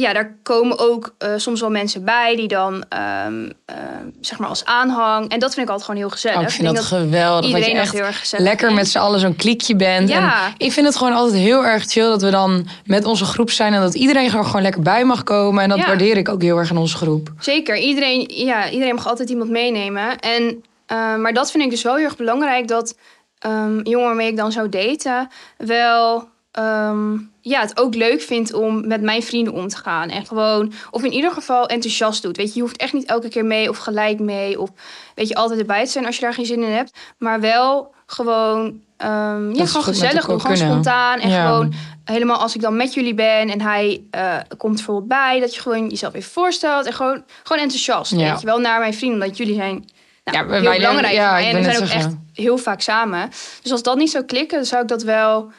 [0.00, 4.48] ja, daar komen ook eh, soms wel mensen bij die dan, ehm, ehm, zeg maar,
[4.48, 5.30] als aanhang.
[5.30, 6.38] En dat vind ik altijd gewoon heel gezellig.
[6.38, 7.40] Oh, ik vind dat, geweldig.
[7.40, 10.08] Dat je iedereen dat echt heel erg gezellig lekker met z'n allen zo'n kliekje bent.
[10.08, 10.46] Ja.
[10.46, 13.50] En ik vind het gewoon altijd heel erg chill dat we dan met onze groep
[13.50, 13.72] zijn.
[13.74, 15.62] En dat iedereen er gewoon lekker bij mag komen.
[15.62, 15.86] En dat Ja.
[15.86, 17.32] waardeer ik ook heel erg in onze groep.
[17.38, 20.18] Zeker, iedereen, ja, iedereen mag altijd iemand meenemen.
[20.18, 22.96] En, eh, maar dat vind ik dus wel heel erg belangrijk dat
[23.38, 28.52] ehm een jongen waarmee ik dan zou daten wel ehm, ja, het ook leuk vindt
[28.52, 30.08] om met mijn vrienden om te gaan.
[30.08, 32.36] En gewoon, of in ieder geval enthousiast doet.
[32.36, 34.60] Weet je, je hoeft echt niet elke keer mee of gelijk mee.
[34.60, 34.70] Of
[35.14, 36.98] weet je, altijd erbij te zijn als je daar geen zin in hebt.
[37.18, 40.40] Maar wel gewoon, ehm, ja, gewoon gezellig doen.
[40.40, 40.72] Gewoon kunnen.
[40.72, 41.18] spontaan.
[41.18, 41.46] En Ja.
[41.46, 41.72] gewoon
[42.04, 45.60] helemaal als ik dan met jullie ben en hij eh, komt bijvoorbeeld bij, dat je
[45.60, 48.12] gewoon jezelf even voorstelt en gewoon, gewoon enthousiast.
[48.12, 48.30] Ja.
[48.30, 49.84] Weet je wel, naar mijn vrienden, omdat jullie zijn
[50.24, 53.30] nou, Ja, heel wij belangrijk ja, En we zijn ook echt heel vaak samen.
[53.62, 55.50] Dus als dat niet zou klikken, dan zou ik dat wel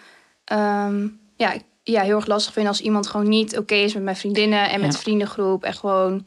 [0.49, 1.07] ehm,
[1.37, 4.69] ja, ja, heel erg lastig vinden als iemand gewoon niet oké is met mijn vriendinnen
[4.69, 4.99] en met Ja.
[4.99, 5.63] vriendengroep.
[5.63, 6.25] En gewoon.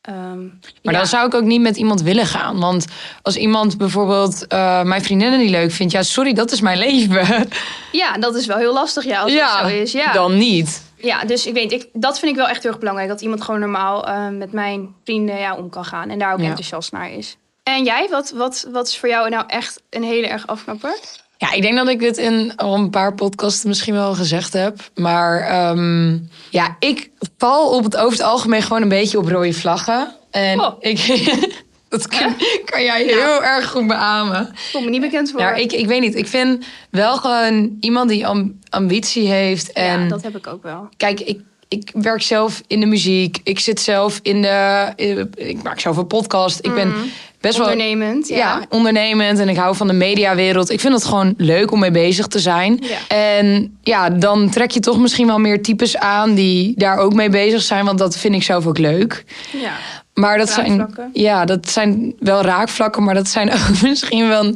[0.00, 0.92] ehm, Maar ja.
[0.92, 2.60] dan zou ik ook niet met iemand willen gaan.
[2.60, 2.84] Want
[3.22, 7.48] als iemand bijvoorbeeld eh, mijn vriendinnen niet leuk vindt, ja, sorry, dat is mijn leven.
[7.92, 9.92] Ja, dat is wel heel lastig, ja, als ja, dat zo is.
[9.92, 10.12] Ja.
[10.12, 10.82] dan niet.
[10.96, 13.08] Ja, dus ik weet, ik, dat vind ik wel echt heel erg belangrijk.
[13.08, 16.10] Dat iemand gewoon normaal eh, met mijn vrienden ja, om kan gaan.
[16.10, 17.36] En daar ook enthousiast naar is.
[17.62, 20.98] En jij, wat, wat, wat is voor jou nou echt een hele erg afknapper?
[21.40, 24.90] Ja, ik denk dat ik dit in al een paar podcasts misschien wel gezegd heb.
[24.94, 26.18] Maar ehm,
[26.50, 30.14] ja, ik val op het over het algemeen gewoon een beetje op rode vlaggen.
[30.30, 30.72] En Oh.
[30.80, 30.98] ik,
[31.88, 34.54] dat kan, kan jij heel erg goed beamen.
[34.72, 35.40] Kom me niet bekend voor.
[35.40, 36.14] Ja, ik, ik weet niet.
[36.14, 39.72] Ik vind wel gewoon iemand die am- ambitie heeft.
[39.72, 40.88] En ja, dat heb ik ook wel.
[40.96, 43.38] kijk, ik, ik werk zelf in de muziek.
[43.44, 44.88] Ik zit zelf in de.
[44.96, 46.58] in- ik maak zelf een podcast.
[46.62, 46.94] Ik ben
[47.40, 48.36] best wel Ondernemend, ja.
[48.36, 50.70] ja, ondernemend en ik hou van de mediawereld.
[50.70, 52.78] Ik vind het gewoon leuk om mee bezig te zijn.
[52.80, 53.16] Ja.
[53.16, 57.30] En ja, dan trek je toch misschien wel meer types aan die daar ook mee
[57.30, 59.24] bezig zijn, want dat vind ik zelf ook leuk.
[59.52, 59.72] Ja.
[60.14, 64.54] Maar dat zijn, ja, dat zijn wel raakvlakken, maar dat zijn ook misschien wel,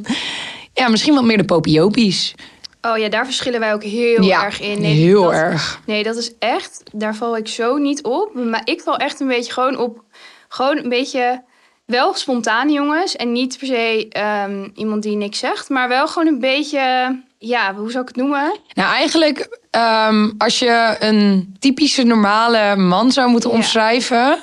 [0.72, 2.34] ja, misschien wel meer de popiopies.
[2.82, 4.82] Oh ja, daar verschillen wij ook heel ja, erg in.
[4.82, 5.80] heel dat, erg.
[5.86, 8.34] Nee, dat is echt, daar val ik zo niet op.
[8.34, 10.02] Maar ik val echt een beetje gewoon op,
[10.48, 11.42] gewoon een beetje,
[11.86, 13.16] wel spontane jongens.
[13.16, 17.74] En niet per se ehm, iemand die niks zegt, maar wel gewoon een beetje, ja,
[17.74, 18.58] hoe zou ik het noemen?
[18.74, 23.56] Nou, eigenlijk, ehm, als je een typische normale man zou moeten Ja.
[23.56, 24.38] omschrijven,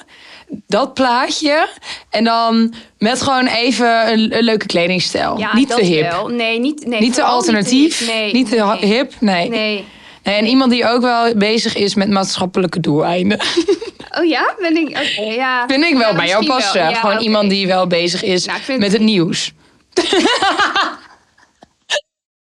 [0.68, 1.68] dat plaatje.
[2.10, 5.38] En dan met gewoon even een, een leuke kledingstijl.
[5.38, 6.12] Ja, niet te hip.
[6.12, 6.28] wel.
[6.28, 8.00] Nee, niet, nee, niet te alternatief.
[8.00, 8.94] Niet te, nee, niet te nee.
[8.94, 9.14] hip.
[9.20, 9.50] Nee.
[9.50, 9.86] Nee.
[10.24, 13.40] En iemand die ook wel bezig is met maatschappelijke doeleinden.
[14.20, 15.68] Oh ja, ben ik, oké, ja.
[15.68, 16.82] Vind ik wel Ja, bij jou passen.
[16.90, 19.52] Ja, Gewoon iemand die wel bezig is Nou, vind- met het nieuws.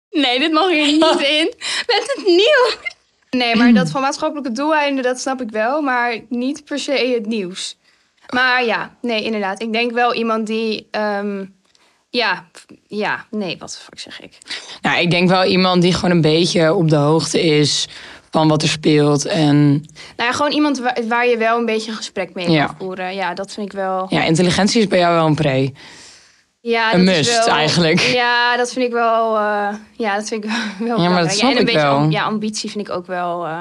[0.09, 1.53] Nee, dit mag hier niet in.
[1.87, 2.77] Met het nieuws.
[3.29, 5.81] Nee, maar dat van maatschappelijke doeleinden, dat snap ik wel.
[5.81, 7.77] Maar niet per se het nieuws.
[8.33, 9.61] Maar ja, nee, inderdaad.
[9.61, 10.87] Ik denk wel iemand die...
[10.91, 11.45] ehm,
[12.09, 12.45] ja,
[12.87, 14.37] ja, nee, wat de fuck zeg ik?
[14.81, 17.87] Nou, ik denk wel iemand die gewoon een beetje op de hoogte is
[18.31, 19.25] van wat er speelt.
[19.25, 22.65] En Nou ja, gewoon iemand waar, waar je wel een beetje een gesprek mee Ja.
[22.65, 23.15] kan voeren.
[23.15, 24.05] Ja, dat vind ik wel...
[24.09, 25.71] ja, intelligentie is bij jou wel een pre.
[26.61, 27.99] Ja, Een dat is must, wel- eigenlijk.
[27.99, 29.37] Ja, dat vind ik wel...
[29.37, 29.67] eh,
[29.97, 31.95] ja, dat vind ik wel, wel maar dat en een ik beetje wel.
[31.97, 33.45] am- ja, ambitie vind ik ook wel...
[33.45, 33.59] eh,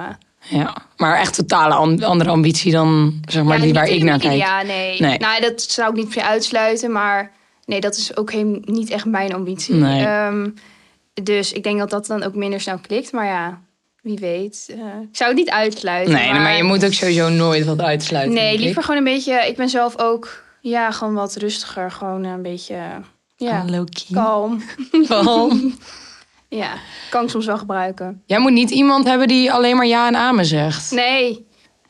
[0.48, 4.18] Ja, maar echt totale an- andere ambitie dan zeg maar Ja, die waar ik naar
[4.18, 4.30] kijk.
[4.32, 5.00] media, nee.
[5.00, 5.18] Nee.
[5.18, 7.32] Nou, dat zou ik niet se uitsluiten, maar
[7.66, 9.74] nee, dat is ook geen, niet echt mijn ambitie.
[9.74, 10.04] Nee.
[10.04, 10.50] Ehm,
[11.22, 13.60] dus ik denk dat dat dan ook minder snel klikt, maar ja,
[14.02, 14.66] wie weet.
[14.70, 16.14] Eh, ik zou het niet uitsluiten.
[16.14, 16.56] Nee, maar...
[16.56, 18.34] je moet ook sowieso nooit wat uitsluiten.
[18.34, 19.46] Nee, liever gewoon een beetje.
[19.48, 22.76] Ik ben zelf ook, ja, gewoon wat rustiger, gewoon een beetje,
[23.36, 23.64] ja,
[24.12, 24.62] kalm.
[25.08, 25.60] Kalm.
[26.48, 26.72] Ja,
[27.10, 28.22] kan ik soms wel gebruiken.
[28.26, 30.90] Jij moet niet iemand hebben die alleen maar ja en amen zegt.
[30.90, 31.46] Nee,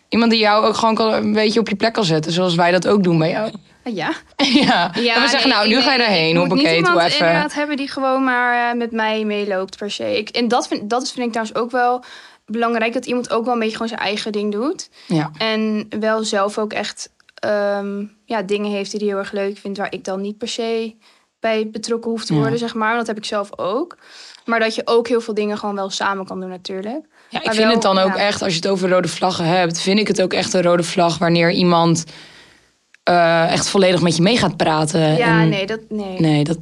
[0.08, 2.88] Iemand die jou ook gewoon een beetje op je plek kan zetten, zoals wij dat
[2.88, 3.52] ook doen bij jou.
[3.94, 4.12] Ja.
[4.94, 5.14] ja.
[5.14, 6.28] en we zeggen, nou, nu ga je daarheen.
[6.28, 7.26] Ik moet niet Hoppakee, iemand doe even.
[7.26, 10.16] inderdaad hebben die gewoon maar eh, met mij meeloopt per se.
[10.18, 12.04] Ik, en dat vind, dat is, vind ik trouwens ook wel
[12.46, 12.92] belangrijk.
[12.92, 14.88] Dat iemand ook wel een beetje gewoon zijn eigen ding doet.
[15.06, 15.30] Ja.
[15.38, 19.78] En wel zelf ook echt ehm, ja, dingen heeft die hij heel erg leuk vindt.
[19.78, 20.94] Waar ik dan niet per se
[21.40, 22.40] bij betrokken hoef te Ja.
[22.40, 22.96] worden, zeg maar.
[22.96, 23.96] Dat heb ik zelf ook.
[24.44, 27.04] Maar dat je ook heel veel dingen gewoon wel samen kan doen natuurlijk.
[27.28, 28.22] Ja, ik Maar vind wel, het dan ook ja.
[28.26, 30.82] echt, als je het over rode vlaggen hebt, vind ik het ook echt een rode
[30.82, 32.04] vlag wanneer iemand
[33.06, 35.16] eh, echt volledig met je mee gaat praten.
[35.16, 35.80] Ja, En- nee, dat...
[35.88, 36.20] Nee.
[36.20, 36.58] Nee, dat.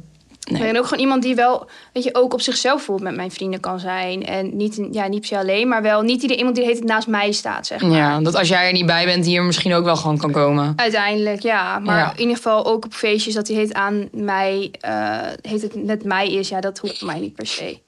[0.51, 0.63] Nee.
[0.67, 3.59] En ook gewoon iemand die wel, weet je, ook op zichzelf voelt met mijn vrienden
[3.59, 4.25] kan zijn.
[4.25, 7.31] En niet, ja, niet per se alleen, maar wel niet iemand die tijd naast mij
[7.31, 7.91] staat, zeg maar.
[7.97, 10.31] Ja, dat als jij er niet bij bent, die er misschien ook wel gewoon kan
[10.31, 10.73] komen.
[10.75, 11.79] Uiteindelijk, ja.
[11.79, 12.11] Maar Ja.
[12.13, 16.03] in ieder geval ook op feestjes dat hij heet aan mij, eh, heet het net
[16.03, 16.49] mij is.
[16.49, 17.79] Ja, dat hoeft mij niet per se.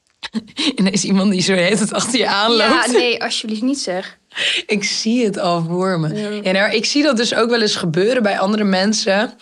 [0.76, 2.84] Ineens iemand die zo heet het achter je aanloopt.
[2.86, 4.18] Ja, nee, alsjeblieft niet zeg.
[4.66, 6.14] Ik zie het al voor me.
[6.14, 6.28] Ja.
[6.42, 9.32] Ja, nou, ik zie dat dus ook wel eens gebeuren bij andere mensen.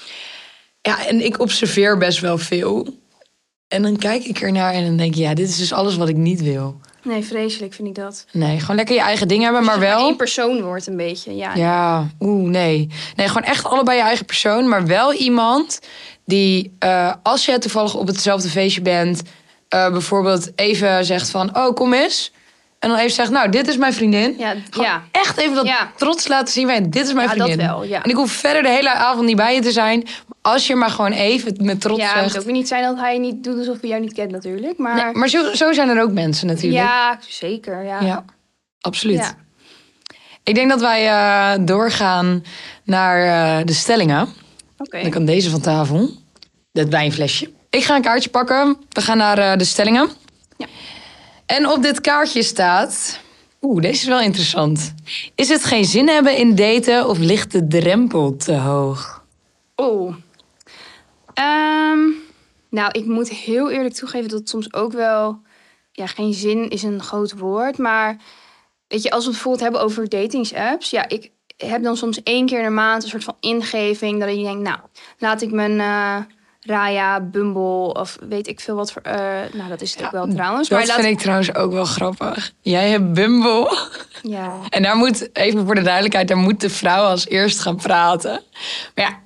[0.82, 2.88] Ja, en ik observeer best wel veel.
[3.68, 6.08] En dan kijk ik ernaar en dan denk ik, ja, dit is dus alles wat
[6.08, 6.80] ik niet wil.
[7.02, 8.26] Nee, vreselijk vind ik dat.
[8.32, 9.98] Nee, gewoon lekker je eigen ding hebben, maar wel...
[10.06, 11.54] één persoon wordt een beetje, ja.
[11.54, 12.88] Ja, oeh, nee.
[13.16, 14.68] Nee, gewoon echt allebei je eigen persoon.
[14.68, 15.80] Maar wel iemand
[16.24, 19.22] die, eh, als je toevallig op hetzelfde feestje bent...
[19.68, 22.32] eh, bijvoorbeeld even zegt van, oh, kom eens.
[22.84, 24.34] En dan even zegt, nou, dit is mijn vriendin.
[24.70, 25.90] Ja, echt even dat Ja.
[25.96, 26.68] trots laten zien.
[26.68, 27.66] Van, dit is mijn Ja, dat vriendin.
[27.66, 28.02] wel, ja.
[28.02, 30.06] En ik hoef verder de hele avond niet bij je te zijn.
[30.42, 32.38] Als je maar gewoon even met trots Ja, het moet zegt.
[32.38, 34.78] ook weer niet zijn dat hij niet doet alsof hij jou niet kent natuurlijk.
[34.78, 36.82] Maar, Nee, maar zo, zo zijn er ook mensen natuurlijk.
[36.84, 37.84] ja, zeker.
[37.84, 38.00] Ja.
[38.00, 38.24] Ja,
[38.80, 39.34] absoluut.
[40.42, 42.44] Ik denk dat wij eh, doorgaan
[42.84, 43.22] naar
[43.58, 44.28] eh, de stellingen.
[44.78, 45.00] Oké.
[45.02, 46.10] Dan kan deze van tafel.
[46.72, 47.50] Het wijnflesje.
[47.70, 48.76] Ik ga een kaartje pakken.
[48.88, 50.08] We gaan naar eh, de stellingen.
[51.46, 53.20] En op dit kaartje staat...
[53.60, 54.94] Oeh, deze is wel interessant.
[55.34, 59.24] Is het geen zin hebben in daten of ligt de drempel te hoog?
[59.76, 60.14] Oh.
[61.34, 61.98] Ehm,
[62.70, 65.42] nou, ik moet heel eerlijk toegeven dat het soms ook wel...
[65.92, 67.78] Ja, geen zin is een groot woord.
[67.78, 68.16] Maar
[68.88, 70.90] weet je, als we het bijvoorbeeld hebben over datingsapps...
[70.90, 74.20] Ja, ik heb dan soms één keer in maand een soort van ingeving...
[74.20, 74.78] dat ik denk, nou,
[75.18, 79.02] laat ik mijn eh, Raya, Bumble of weet ik veel wat voor...
[79.02, 79.14] eh,
[79.52, 80.68] nou, dat is het ook wel trouwens.
[80.68, 82.52] Dat maar laat, vind ik trouwens ook wel grappig.
[82.60, 83.76] Jij hebt Bumble.
[84.22, 87.76] Ja, En daar moet, even voor de duidelijkheid, daar moet de vrouw als eerst gaan
[87.76, 88.40] praten.
[88.94, 89.18] Maar ja,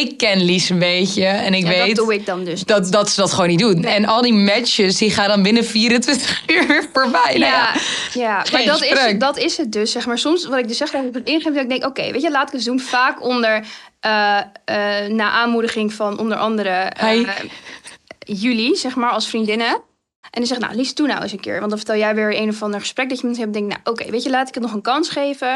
[0.00, 2.64] ik ken Lies een beetje en ik Ja, weet dat doe ik dan dus.
[2.64, 3.84] dat, dat ze dat gewoon niet doet.
[3.84, 7.20] En al die matches die gaan dan binnen 24 uur weer voorbij.
[7.38, 7.74] Nou ja,
[8.12, 8.44] Ja, ja.
[8.52, 9.20] maar dat is, gesprek.
[9.20, 9.92] dat is het dus.
[9.92, 10.18] Zeg maar.
[10.18, 12.30] Soms, wat ik dus zeg, dat ik het ingeef, dat ik denk, oké, weet je,
[12.30, 12.80] laat ik het doen.
[12.80, 13.64] Vaak onder,
[14.00, 14.38] eh
[15.08, 17.26] na aanmoediging van onder andere Hi.
[18.18, 19.80] jullie, zeg maar, als vriendinnen.
[20.32, 21.58] En die zegt, nou, Lies, doe nou eens een keer.
[21.58, 23.52] Want dan vertel jij weer een of ander gesprek dat je met hebt.
[23.52, 25.48] Denk, nou, oké, weet je, laat ik het nog een kans geven.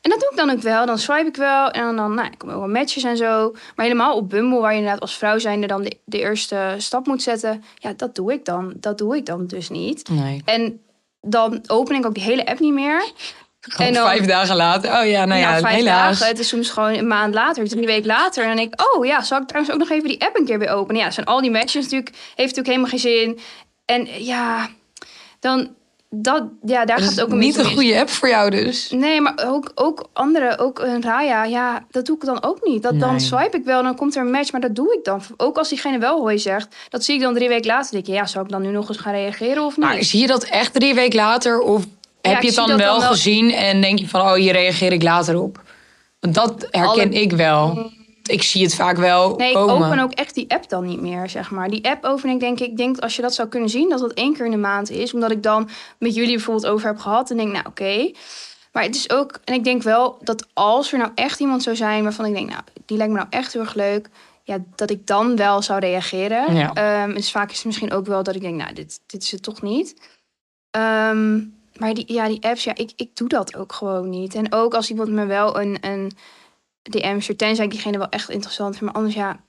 [0.00, 0.86] En dat doe ik dan ook wel.
[0.86, 1.70] Dan swipe ik wel.
[1.70, 3.50] En dan, nou, ik kom ook wel matches en zo.
[3.76, 7.06] Maar helemaal op Bumble, waar je inderdaad als vrouw zijnde dan de, de eerste stap
[7.06, 7.64] moet zetten.
[7.78, 8.72] Ja, dat doe ik dan.
[8.76, 10.08] Dat doe ik dan dus niet.
[10.08, 10.42] Nee.
[10.44, 10.80] En
[11.20, 13.02] dan open ik ook die hele app niet meer.
[13.60, 14.98] Gewoon En dan- vijf dagen later.
[15.00, 16.18] Oh ja, nou ja, vijf helaas.
[16.18, 16.26] dagen.
[16.26, 18.42] Het is soms gewoon een maand later, drie weken later.
[18.42, 20.44] En dan denk ik, oh ja, zal ik trouwens ook nog even die app een
[20.44, 21.00] keer weer openen?
[21.00, 23.38] Ja, zijn al die matches natuurlijk, heeft natuurlijk helemaal geen zin.
[23.90, 24.68] En ja,
[25.40, 25.68] dan,
[26.10, 27.84] dat, ja, daar Dat gaat het ook een niet beetje een mis.
[27.84, 28.90] goede app voor jou dus.
[28.90, 32.82] Nee, maar ook, ook andere, ook een Raya, ja, dat doe ik dan ook niet.
[32.82, 33.00] Dat, Nee.
[33.00, 35.22] Dan swipe ik wel, dan komt er een match, maar dat doe ik dan.
[35.36, 37.92] Ook als diegene wel hoi zegt, dat zie ik dan drie weken later.
[37.92, 39.86] denk ik, ja, zou ik dan nu nog eens gaan reageren of niet?
[39.86, 41.60] Maar zie je dat echt drie weken later?
[41.60, 41.84] Of
[42.20, 43.08] heb je het dan wel, dan wel.
[43.10, 45.62] gezien en denk je van, oh, hier reageer ik later op?
[46.20, 47.90] Want dat herken Alle- ik wel.
[48.30, 49.86] Ik zie het vaak wel Nee, ik komen.
[49.86, 51.68] open ook echt die app dan niet meer, zeg maar.
[51.70, 54.14] Die app open ik denk ik, denk als je dat zou kunnen zien, dat het
[54.14, 55.14] één keer in de maand is.
[55.14, 58.12] Omdat ik dan met jullie bijvoorbeeld over heb gehad en denk, nou oké.
[58.72, 61.76] Maar het is ook, en ik denk wel dat als er nou echt iemand zou
[61.76, 64.08] zijn waarvan ik denk, nou, die lijkt me nou echt heel erg leuk.
[64.42, 66.54] Ja, dat ik dan wel zou reageren.
[66.54, 66.72] Ja.
[66.74, 69.30] Ehm, dus vaak is het misschien ook wel dat ik denk, nou, dit, dit is
[69.30, 69.94] het toch niet.
[70.70, 71.40] Ehm,
[71.76, 74.34] maar die, ja, die apps, ja, ik, ik doe dat ook gewoon niet.
[74.34, 76.12] En ook als iemand me wel een, een
[76.82, 78.80] Stuurt, tenzij ik diegene wel echt interessant.
[78.80, 79.40] Maar anders, ja,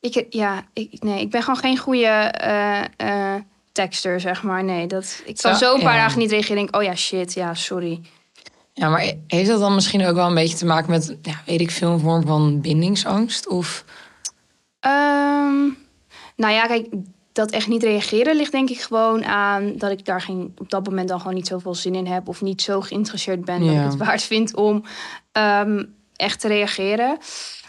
[0.00, 4.64] ik, ja, ik, nee, ik ben gewoon geen goede eh, eh, tekster, zeg maar.
[4.64, 6.00] Nee, dat, ik kan Zo, zo een paar ja.
[6.00, 8.00] dagen niet reageren en denk, oh ja, shit, ja, sorry.
[8.72, 11.60] Ja, maar heeft dat dan misschien ook wel een beetje te maken met, ja, weet
[11.60, 13.48] ik veel, een vorm van bindingsangst?
[13.48, 13.84] Of
[14.80, 15.64] Ehm,
[16.36, 16.88] nou ja, kijk,
[17.32, 20.84] dat echt niet reageren ligt denk ik gewoon aan dat ik daar geen, op dat
[20.84, 22.28] moment dan gewoon niet zoveel zin in heb.
[22.28, 23.84] Of niet zo geïnteresseerd ben dat Ja.
[23.84, 24.84] ik het waard vind om
[25.32, 25.84] ehm,
[26.18, 27.18] echt te reageren.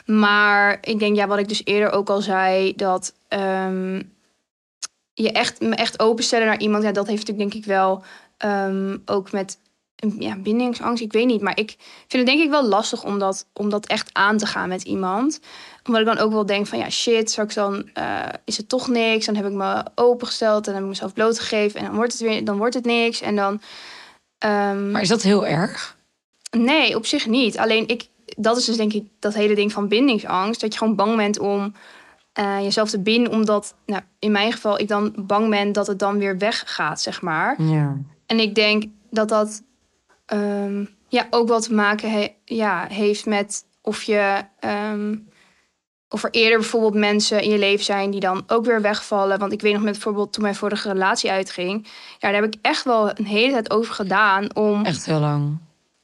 [0.06, 4.02] Maar ik denk, ja, wat ik dus eerder ook al zei, dat ehm,
[5.14, 8.04] je echt, me echt openstellen naar iemand, ja, dat heeft natuurlijk denk ik wel
[8.38, 9.58] ehm, ook met
[10.20, 11.04] ja, bindingsangst.
[11.04, 11.76] Ik weet niet, maar ik
[12.08, 14.84] vind het denk ik wel lastig om dat, om dat echt aan te gaan met
[14.84, 15.40] iemand
[15.90, 18.88] omdat ik dan ook wel denk van ja shit, straks dan eh, is het toch
[18.88, 19.26] niks.
[19.26, 22.46] Dan heb ik me opengesteld en heb ik mezelf blootgegeven en dan wordt het weer,
[22.46, 23.22] dan wordt het niks.
[23.22, 23.62] En dan
[24.38, 25.98] ehm, Maar is dat heel erg?
[26.52, 27.58] nee, op zich niet.
[27.58, 28.08] Alleen ik,
[28.42, 30.62] dat is dus denk ik dat hele ding van bindingsangst.
[30.62, 31.74] Dat je gewoon bang bent om
[32.34, 36.00] eh, jezelf te binden, omdat nou, in mijn geval ik dan bang ben dat het
[36.00, 37.62] dan weer weggaat, zeg maar.
[37.62, 37.98] Ja.
[38.26, 39.62] En ik denk dat dat
[40.26, 44.42] ehm, ja, ook wat te maken he- ja, heeft met of je.
[44.60, 45.16] ehm,
[46.12, 49.40] of er eerder bijvoorbeeld mensen in je leven zijn die dan ook weer wegvallen.
[49.40, 51.88] Want ik weet nog met bijvoorbeeld toen mijn vorige relatie uitging.
[52.20, 54.56] Ja, daar heb ik echt wel een hele tijd over gedaan.
[54.56, 55.58] Om Echt heel lang.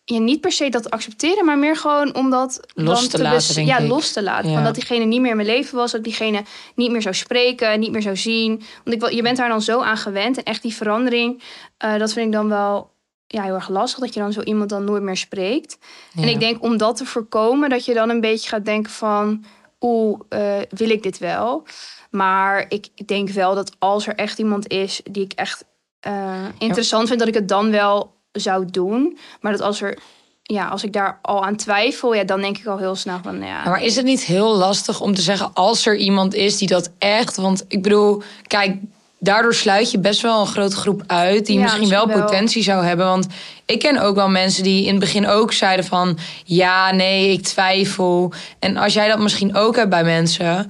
[0.06, 3.22] Ja, niet per se dat te accepteren, maar meer gewoon om dat Los dan te
[3.22, 3.88] laten, Ja, ik.
[3.88, 4.50] los te laten.
[4.50, 4.56] Ja.
[4.56, 6.44] Van dat diegene niet meer in mijn leven was, dat diegene
[6.76, 8.64] niet meer zou spreken, niet meer zou zien.
[8.84, 10.38] Want ik, je bent daar dan zo aan gewend.
[10.38, 11.44] En echt die verandering,
[11.78, 12.92] eh, dat vind ik dan wel
[13.28, 14.00] ja, heel erg lastig.
[14.00, 15.78] Dat je dan zo iemand dan nooit meer spreekt.
[16.16, 19.46] En ik denk om dat te voorkomen, dat je dan een beetje gaat denken van...
[19.80, 21.64] Oeh, eh, wil ik dit wel?
[22.12, 25.66] Maar ik denk wel dat als er echt iemand is die ik echt
[26.00, 29.18] eh, interessant vind, dat ik het dan wel zou doen.
[29.42, 29.98] Maar dat als er,
[30.42, 33.42] ja, als ik daar al aan twijfel, ja, dan denk ik al heel snel van,
[33.42, 33.64] ja.
[33.64, 36.92] Maar is het niet heel lastig om te zeggen als er iemand is die dat
[36.98, 37.36] echt...
[37.36, 38.78] Want ik bedoel, kijk,
[39.20, 41.46] daardoor sluit je best wel een grote groep uit...
[41.46, 42.30] die Ja, misschien wel misschien wel.
[42.30, 43.06] potentie zou hebben.
[43.06, 43.28] Want
[43.66, 46.18] ik ken ook wel mensen die in het begin ook zeiden van...
[46.44, 48.34] ja, nee, ik twijfel.
[48.60, 50.70] En als jij dat misschien ook hebt bij mensen...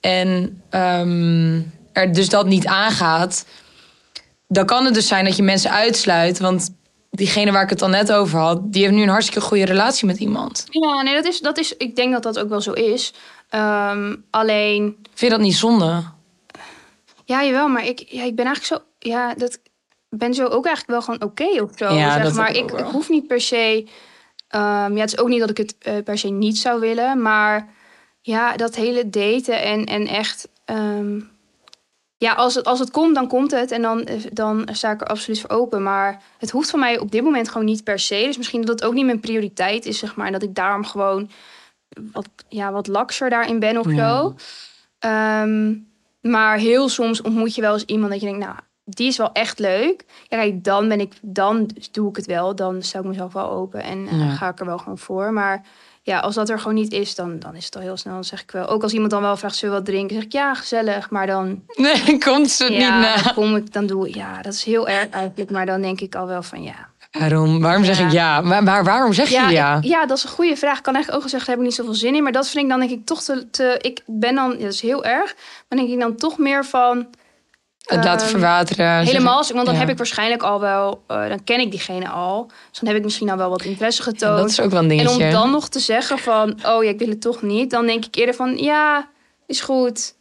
[0.00, 1.60] en ehm,
[1.92, 3.46] er dus dat niet aangaat...
[4.48, 6.38] dan kan het dus zijn dat je mensen uitsluit...
[6.38, 6.70] want
[7.14, 8.72] diegene waar ik het dan net over had...
[8.72, 10.66] die heeft nu een hartstikke goede relatie met iemand.
[10.70, 13.12] Ja, nee, dat is, dat is, ik denk dat dat ook wel zo is.
[13.48, 16.02] Ehm, alleen, Vind je dat niet zonde?
[17.24, 19.58] ja, jawel, maar ik, ja, ik ben eigenlijk zo, ja, dat
[20.08, 21.94] ben zo ook eigenlijk wel gewoon oké of zo.
[21.94, 23.86] Ja, zeg maar ik ik hoef niet per se,
[24.48, 27.22] ehm, ja, het is ook niet dat ik het eh, per se niet zou willen,
[27.22, 27.68] maar
[28.20, 31.20] ja, dat hele daten en, en echt, ehm,
[32.24, 35.06] ja, als het, als het komt, dan komt het en dan, dan sta ik er
[35.06, 35.82] absoluut voor open.
[35.82, 38.22] Maar het hoeft van mij op dit moment gewoon niet per se.
[38.26, 40.84] Dus misschien dat het ook niet mijn prioriteit is, zeg maar, en dat ik daarom
[40.84, 41.30] gewoon
[42.12, 43.96] wat, ja, wat lakser daarin ben of Ja.
[43.96, 44.34] zo.
[44.98, 45.74] Ehm,
[46.20, 49.32] maar heel soms ontmoet je wel eens iemand dat je denkt, nou, die is wel
[49.32, 50.04] echt leuk.
[50.28, 52.54] Ja, kijk, dan ben ik, dan doe ik het wel.
[52.54, 55.32] Dan stel ik mezelf wel open en eh, ga ik er wel gewoon voor.
[55.32, 55.62] Maar
[56.06, 58.14] ja, als dat er gewoon niet is, dan, dan is het al heel snel.
[58.14, 58.66] Dan zeg ik wel.
[58.66, 60.14] Ook als iemand dan wel vraagt, zullen we wat drinken?
[60.16, 61.10] zeg ik, ja, gezellig.
[61.10, 63.22] Maar dan, Nee, komt ze ja, niet na.
[63.22, 65.50] dan kom ik, dan doe ik, ja, dat is heel erg eigenlijk.
[65.50, 66.88] Maar dan denk ik al wel van, ja.
[67.18, 68.06] Waarom, waarom zeg Ja.
[68.06, 68.40] ik ja?
[68.40, 69.76] Maar, maar waarom zeg je Ja, ja?
[69.76, 70.76] ik- ja, dat is een goede vraag.
[70.76, 72.22] Ik kan eigenlijk ook zeggen, daar heb ik niet zoveel zin in.
[72.22, 73.50] Maar dat vind ik dan denk ik toch te...
[73.50, 75.34] te ik ben dan, dat is heel erg.
[75.68, 77.06] Maar denk ik dan toch meer van...
[77.84, 79.04] het laten ehm, verwateren.
[79.04, 79.80] Helemaal, want dan Ja.
[79.80, 81.02] heb ik waarschijnlijk al wel...
[81.06, 82.46] eh, dan ken ik diegene al.
[82.70, 84.36] Dus dan heb ik misschien al wel wat interesse getoond.
[84.38, 85.24] Dat is ook wel een En dingetje.
[85.24, 87.70] om dan nog te zeggen van, oh ja, ik wil het toch niet.
[87.70, 89.08] Dan denk ik eerder van, ja,
[89.46, 90.14] is goed.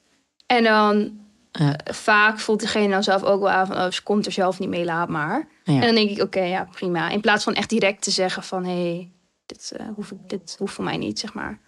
[0.46, 1.22] En dan
[1.52, 1.80] Ja.
[1.84, 4.70] vaak voelt diegene dan zelf ook wel aan van, oh, ze komt er zelf niet
[4.70, 5.48] mee, laat maar.
[5.64, 7.10] En dan denk ik, oké, ja, prima.
[7.10, 9.12] In plaats van echt direct te zeggen van, hé, hey,
[9.46, 11.60] dit, eh, hoef dit hoeft voor mij niet, zeg maar.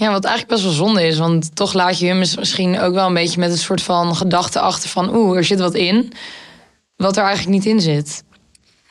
[0.00, 1.18] Ja, wat eigenlijk best wel zonde is.
[1.18, 4.16] Want toch laat je hem mis- misschien ook wel een beetje met een soort van
[4.16, 5.14] gedachte achter van...
[5.16, 6.12] oeh, er zit wat in.
[6.96, 8.22] Wat er eigenlijk niet in zit.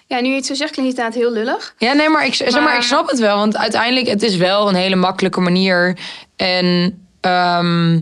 [0.08, 1.76] Ja, nu je het zo zegt, klinkt het inderdaad heel lullig.
[1.78, 3.38] Ja, nee, maar ik, zeg maar, Maar- ik snap het wel.
[3.38, 5.98] Want uiteindelijk, het is wel een hele makkelijke manier.
[6.36, 8.00] En ehm,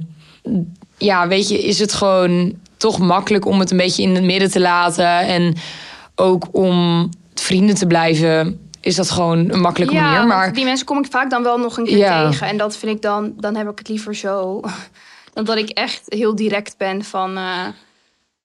[0.97, 4.51] ja, weet je, is het gewoon toch makkelijk om het een beetje in het midden
[4.51, 5.19] te laten.
[5.19, 5.55] En
[6.15, 10.27] ook om vrienden te blijven, is dat gewoon een makkelijke ja, manier.
[10.27, 12.29] Maar die mensen kom ik vaak dan wel nog een keer Ja.
[12.29, 12.47] tegen.
[12.47, 14.61] En dat vind ik dan, dan heb ik het liever zo.
[15.33, 17.67] dan dat ik echt heel direct ben van, eh,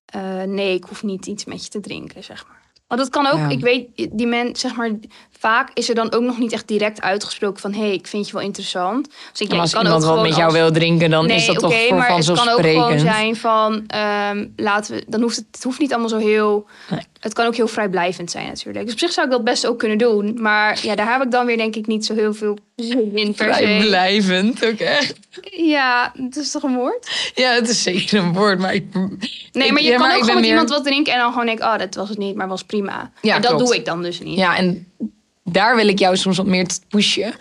[0.07, 2.61] eh, nee, ik hoef niet iets met je te drinken, zeg maar.
[2.87, 3.49] Want dat kan ook, Ja.
[3.49, 4.91] ik weet, die men, zeg maar,
[5.39, 8.27] vaak is er dan ook nog niet echt direct uitgesproken van, hé, hey, ik vind
[8.27, 9.09] je wel interessant.
[9.33, 11.27] Dus ik, als ik kan iemand ook wat gewoon met jou als- wil drinken, dan
[11.27, 14.95] nee, is dat toch oké, voor maar het kan ook gewoon zijn van, ehm, laten
[14.95, 17.01] we, dan hoeft het, het hoeft niet allemaal zo heel, Nee.
[17.23, 18.85] Het kan ook heel vrijblijvend zijn natuurlijk.
[18.85, 21.31] Dus op zich zou ik dat best ook kunnen doen, maar ja, daar heb ik
[21.31, 23.61] dan weer denk ik niet zo heel veel zin in per se.
[23.63, 25.15] Vrijblijvend, echt.
[25.57, 27.33] Ja, het is toch een woord?
[27.35, 28.85] Ja, het is zeker een woord, maar ik...
[28.95, 31.19] Nee, ik- maar je ja, kan ik ook gewoon met meer- iemand wat drinken en
[31.19, 33.11] dan gewoon denken, oh, dat was het niet, maar was prima.
[33.21, 33.67] Ja, en dat klopt.
[33.67, 34.39] doe ik dan dus niet.
[34.39, 34.87] Ja, en
[35.45, 37.35] daar wil ik jou soms wat meer pushen.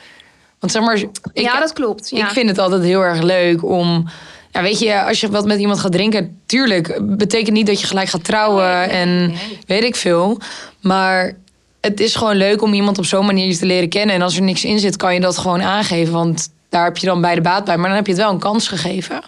[0.60, 2.10] Want zeg maar, ik, ja dat klopt.
[2.10, 2.26] Ja.
[2.26, 4.10] ik vind het altijd heel erg leuk om...
[4.52, 6.42] Ja, weet je, als je wat met iemand gaat drinken...
[6.46, 9.34] Tuurlijk, betekent niet dat je gelijk gaat trouwen en
[9.68, 10.40] weet ik veel.
[10.82, 11.38] Maar
[11.82, 14.16] het is gewoon leuk om iemand op zo'n manier te leren kennen.
[14.16, 16.14] En als er niks in zit, kan je dat gewoon aangeven.
[16.14, 17.78] Want daar heb je dan bij de baat bij.
[17.78, 19.22] Maar dan heb je het wel een kans gegeven.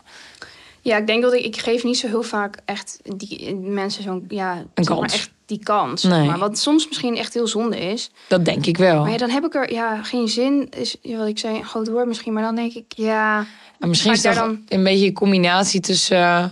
[0.81, 4.25] Ja, ik denk dat ik, ik geef niet zo heel vaak echt die mensen zo'n,
[4.27, 5.13] ja, maar kans.
[5.13, 6.03] echt die kans.
[6.03, 6.27] Nee.
[6.27, 8.11] Maar wat soms misschien echt heel zonde is.
[8.27, 9.01] Dat denk ik wel.
[9.01, 10.67] Maar ja, dan heb ik er ja, geen zin.
[10.77, 12.33] Is wat ik zei, een groot woord misschien.
[12.33, 13.45] Maar dan denk ik, ja.
[13.83, 16.17] En misschien is dat dan- een beetje een combinatie tussen...
[16.17, 16.45] eh,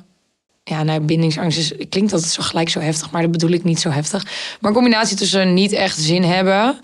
[0.63, 3.79] ja, nou, bindingsangst is, klinkt altijd zo gelijk zo heftig, maar dat bedoel ik niet
[3.79, 4.23] zo heftig.
[4.59, 6.79] Maar een combinatie tussen niet echt zin hebben,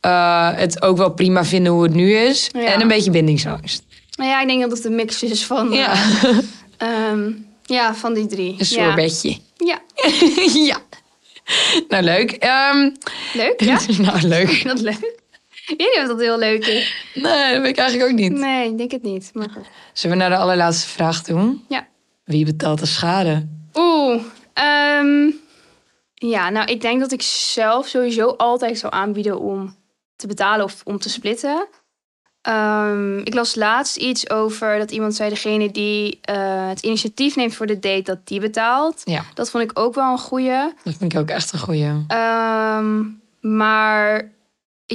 [0.00, 2.64] eh, het ook wel prima vinden hoe het nu is, Ja.
[2.64, 3.82] en een beetje bindingsangst.
[4.16, 6.38] Nou ja, ik denk dat het een mix is van, Ja, eh,
[6.88, 7.30] ehm,
[7.64, 8.54] ja, van die drie.
[8.58, 9.36] een sorbetje.
[9.56, 9.80] Ja,
[10.70, 10.78] ja.
[11.88, 12.30] Nou, leuk.
[12.32, 12.90] Ehm,
[13.34, 13.60] leuk.
[13.60, 14.64] Ja, nou, leuk.
[14.64, 15.22] dat leuk?
[15.66, 16.94] Ik weet niet of dat heel leuk is.
[17.14, 18.32] Nee, dat weet ik eigenlijk ook niet.
[18.32, 19.30] Nee, ik denk het niet.
[19.34, 19.66] Maar goed.
[19.92, 21.64] Zullen we naar de allerlaatste vraag doen?
[21.68, 21.86] Ja.
[22.24, 23.48] Wie betaalt de schade?
[23.74, 24.22] Oeh,
[24.52, 25.30] ehm,
[26.14, 29.76] ja, nou, ik denk dat ik zelf sowieso altijd zou aanbieden om
[30.16, 31.66] te betalen of om te splitten.
[32.42, 37.54] Ehm, ik las laatst iets over dat iemand zei: degene die eh, het initiatief neemt
[37.54, 39.02] voor de date, dat die betaalt.
[39.04, 40.72] Ja, Dat vond ik ook wel een goeie.
[40.84, 42.04] dat vind ik ook echt een goeie.
[42.08, 43.02] Ehm,
[43.40, 44.32] maar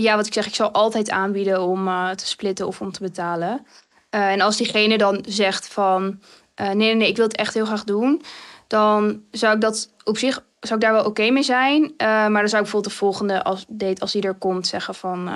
[0.02, 3.02] ja, wat ik zeg, ik zou altijd aanbieden om eh, te splitten of om te
[3.02, 3.66] betalen.
[4.10, 6.20] Eh, en als diegene dan zegt van
[6.56, 8.22] eh, nee, nee, nee, ik wil het echt heel graag doen,
[8.68, 11.94] dan zou ik dat op zich zou ik daar wel oké mee zijn.
[11.98, 15.30] Maar dan zou ik bijvoorbeeld de volgende als date, als die er komt, zeggen van.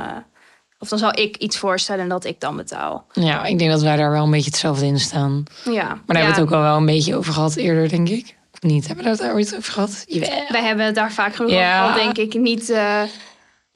[0.80, 3.06] of dan zou ik iets voorstellen dat ik dan betaal.
[3.14, 5.44] Ja, ik denk dat wij daar wel een beetje hetzelfde in staan.
[5.64, 8.10] Ja, Maar daar hebben we het ook al wel een beetje over gehad eerder, denk
[8.10, 8.36] ik.
[8.54, 8.88] Of niet?
[8.88, 10.04] Hebben we het daar ooit over gehad?
[10.08, 10.30] Jawel.
[10.50, 11.84] Wij hebben het daar vaak genoeg Ja.
[11.90, 12.34] over denk ik.
[12.42, 12.74] Niet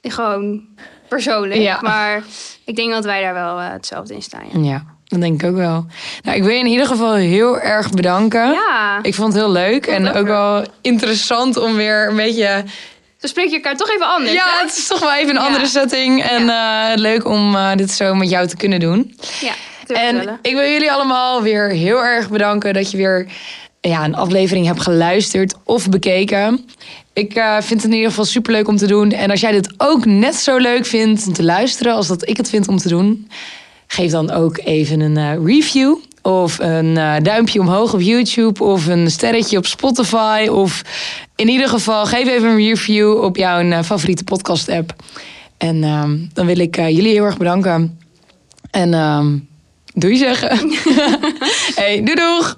[0.02, 0.62] gewoon
[1.10, 1.62] persoonlijk.
[1.62, 1.80] Ja.
[1.82, 2.24] Maar
[2.66, 4.44] ik denk dat wij daar wel eh, hetzelfde in staan.
[4.54, 4.70] Ja.
[4.70, 5.86] Ja, dat denk ik ook wel.
[6.24, 8.52] Nou, ik wil je in ieder geval heel erg bedanken.
[8.52, 9.00] ja.
[9.02, 10.64] Ik vond het heel leuk en ook ook wel.
[10.82, 12.64] interessant om weer een beetje...
[13.20, 14.32] Dan spreek je elkaar toch even anders.
[14.34, 14.66] Ja, hè?
[14.66, 15.48] het is toch wel even een Ja.
[15.48, 16.24] andere setting.
[16.24, 19.18] En eh, leuk om eh, dit zo met jou te kunnen doen.
[19.42, 19.54] ja
[19.96, 23.28] En ik wil jullie allemaal weer heel erg bedanken dat je weer
[23.82, 26.70] ja, een aflevering hebt geluisterd of bekeken.
[27.18, 29.12] Ik eh, vind het in ieder geval superleuk om te doen.
[29.12, 32.38] En als jij dit ook net zo leuk vindt om te luisteren als dat ik
[32.38, 33.28] het vind om te doen,
[33.88, 35.96] geef dan ook even een eh, review.
[36.22, 38.64] Of een eh, duimpje omhoog op YouTube.
[38.64, 40.48] Of een sterretje op Spotify.
[40.52, 40.82] Of
[41.36, 44.96] in ieder geval geef even een review op jouw favoriete podcast app.
[45.58, 48.00] En ehm, dan wil ik jullie heel erg bedanken.
[48.72, 49.38] En ehm
[49.94, 50.58] doei zeggen.
[51.82, 52.58] hey, doei doeg!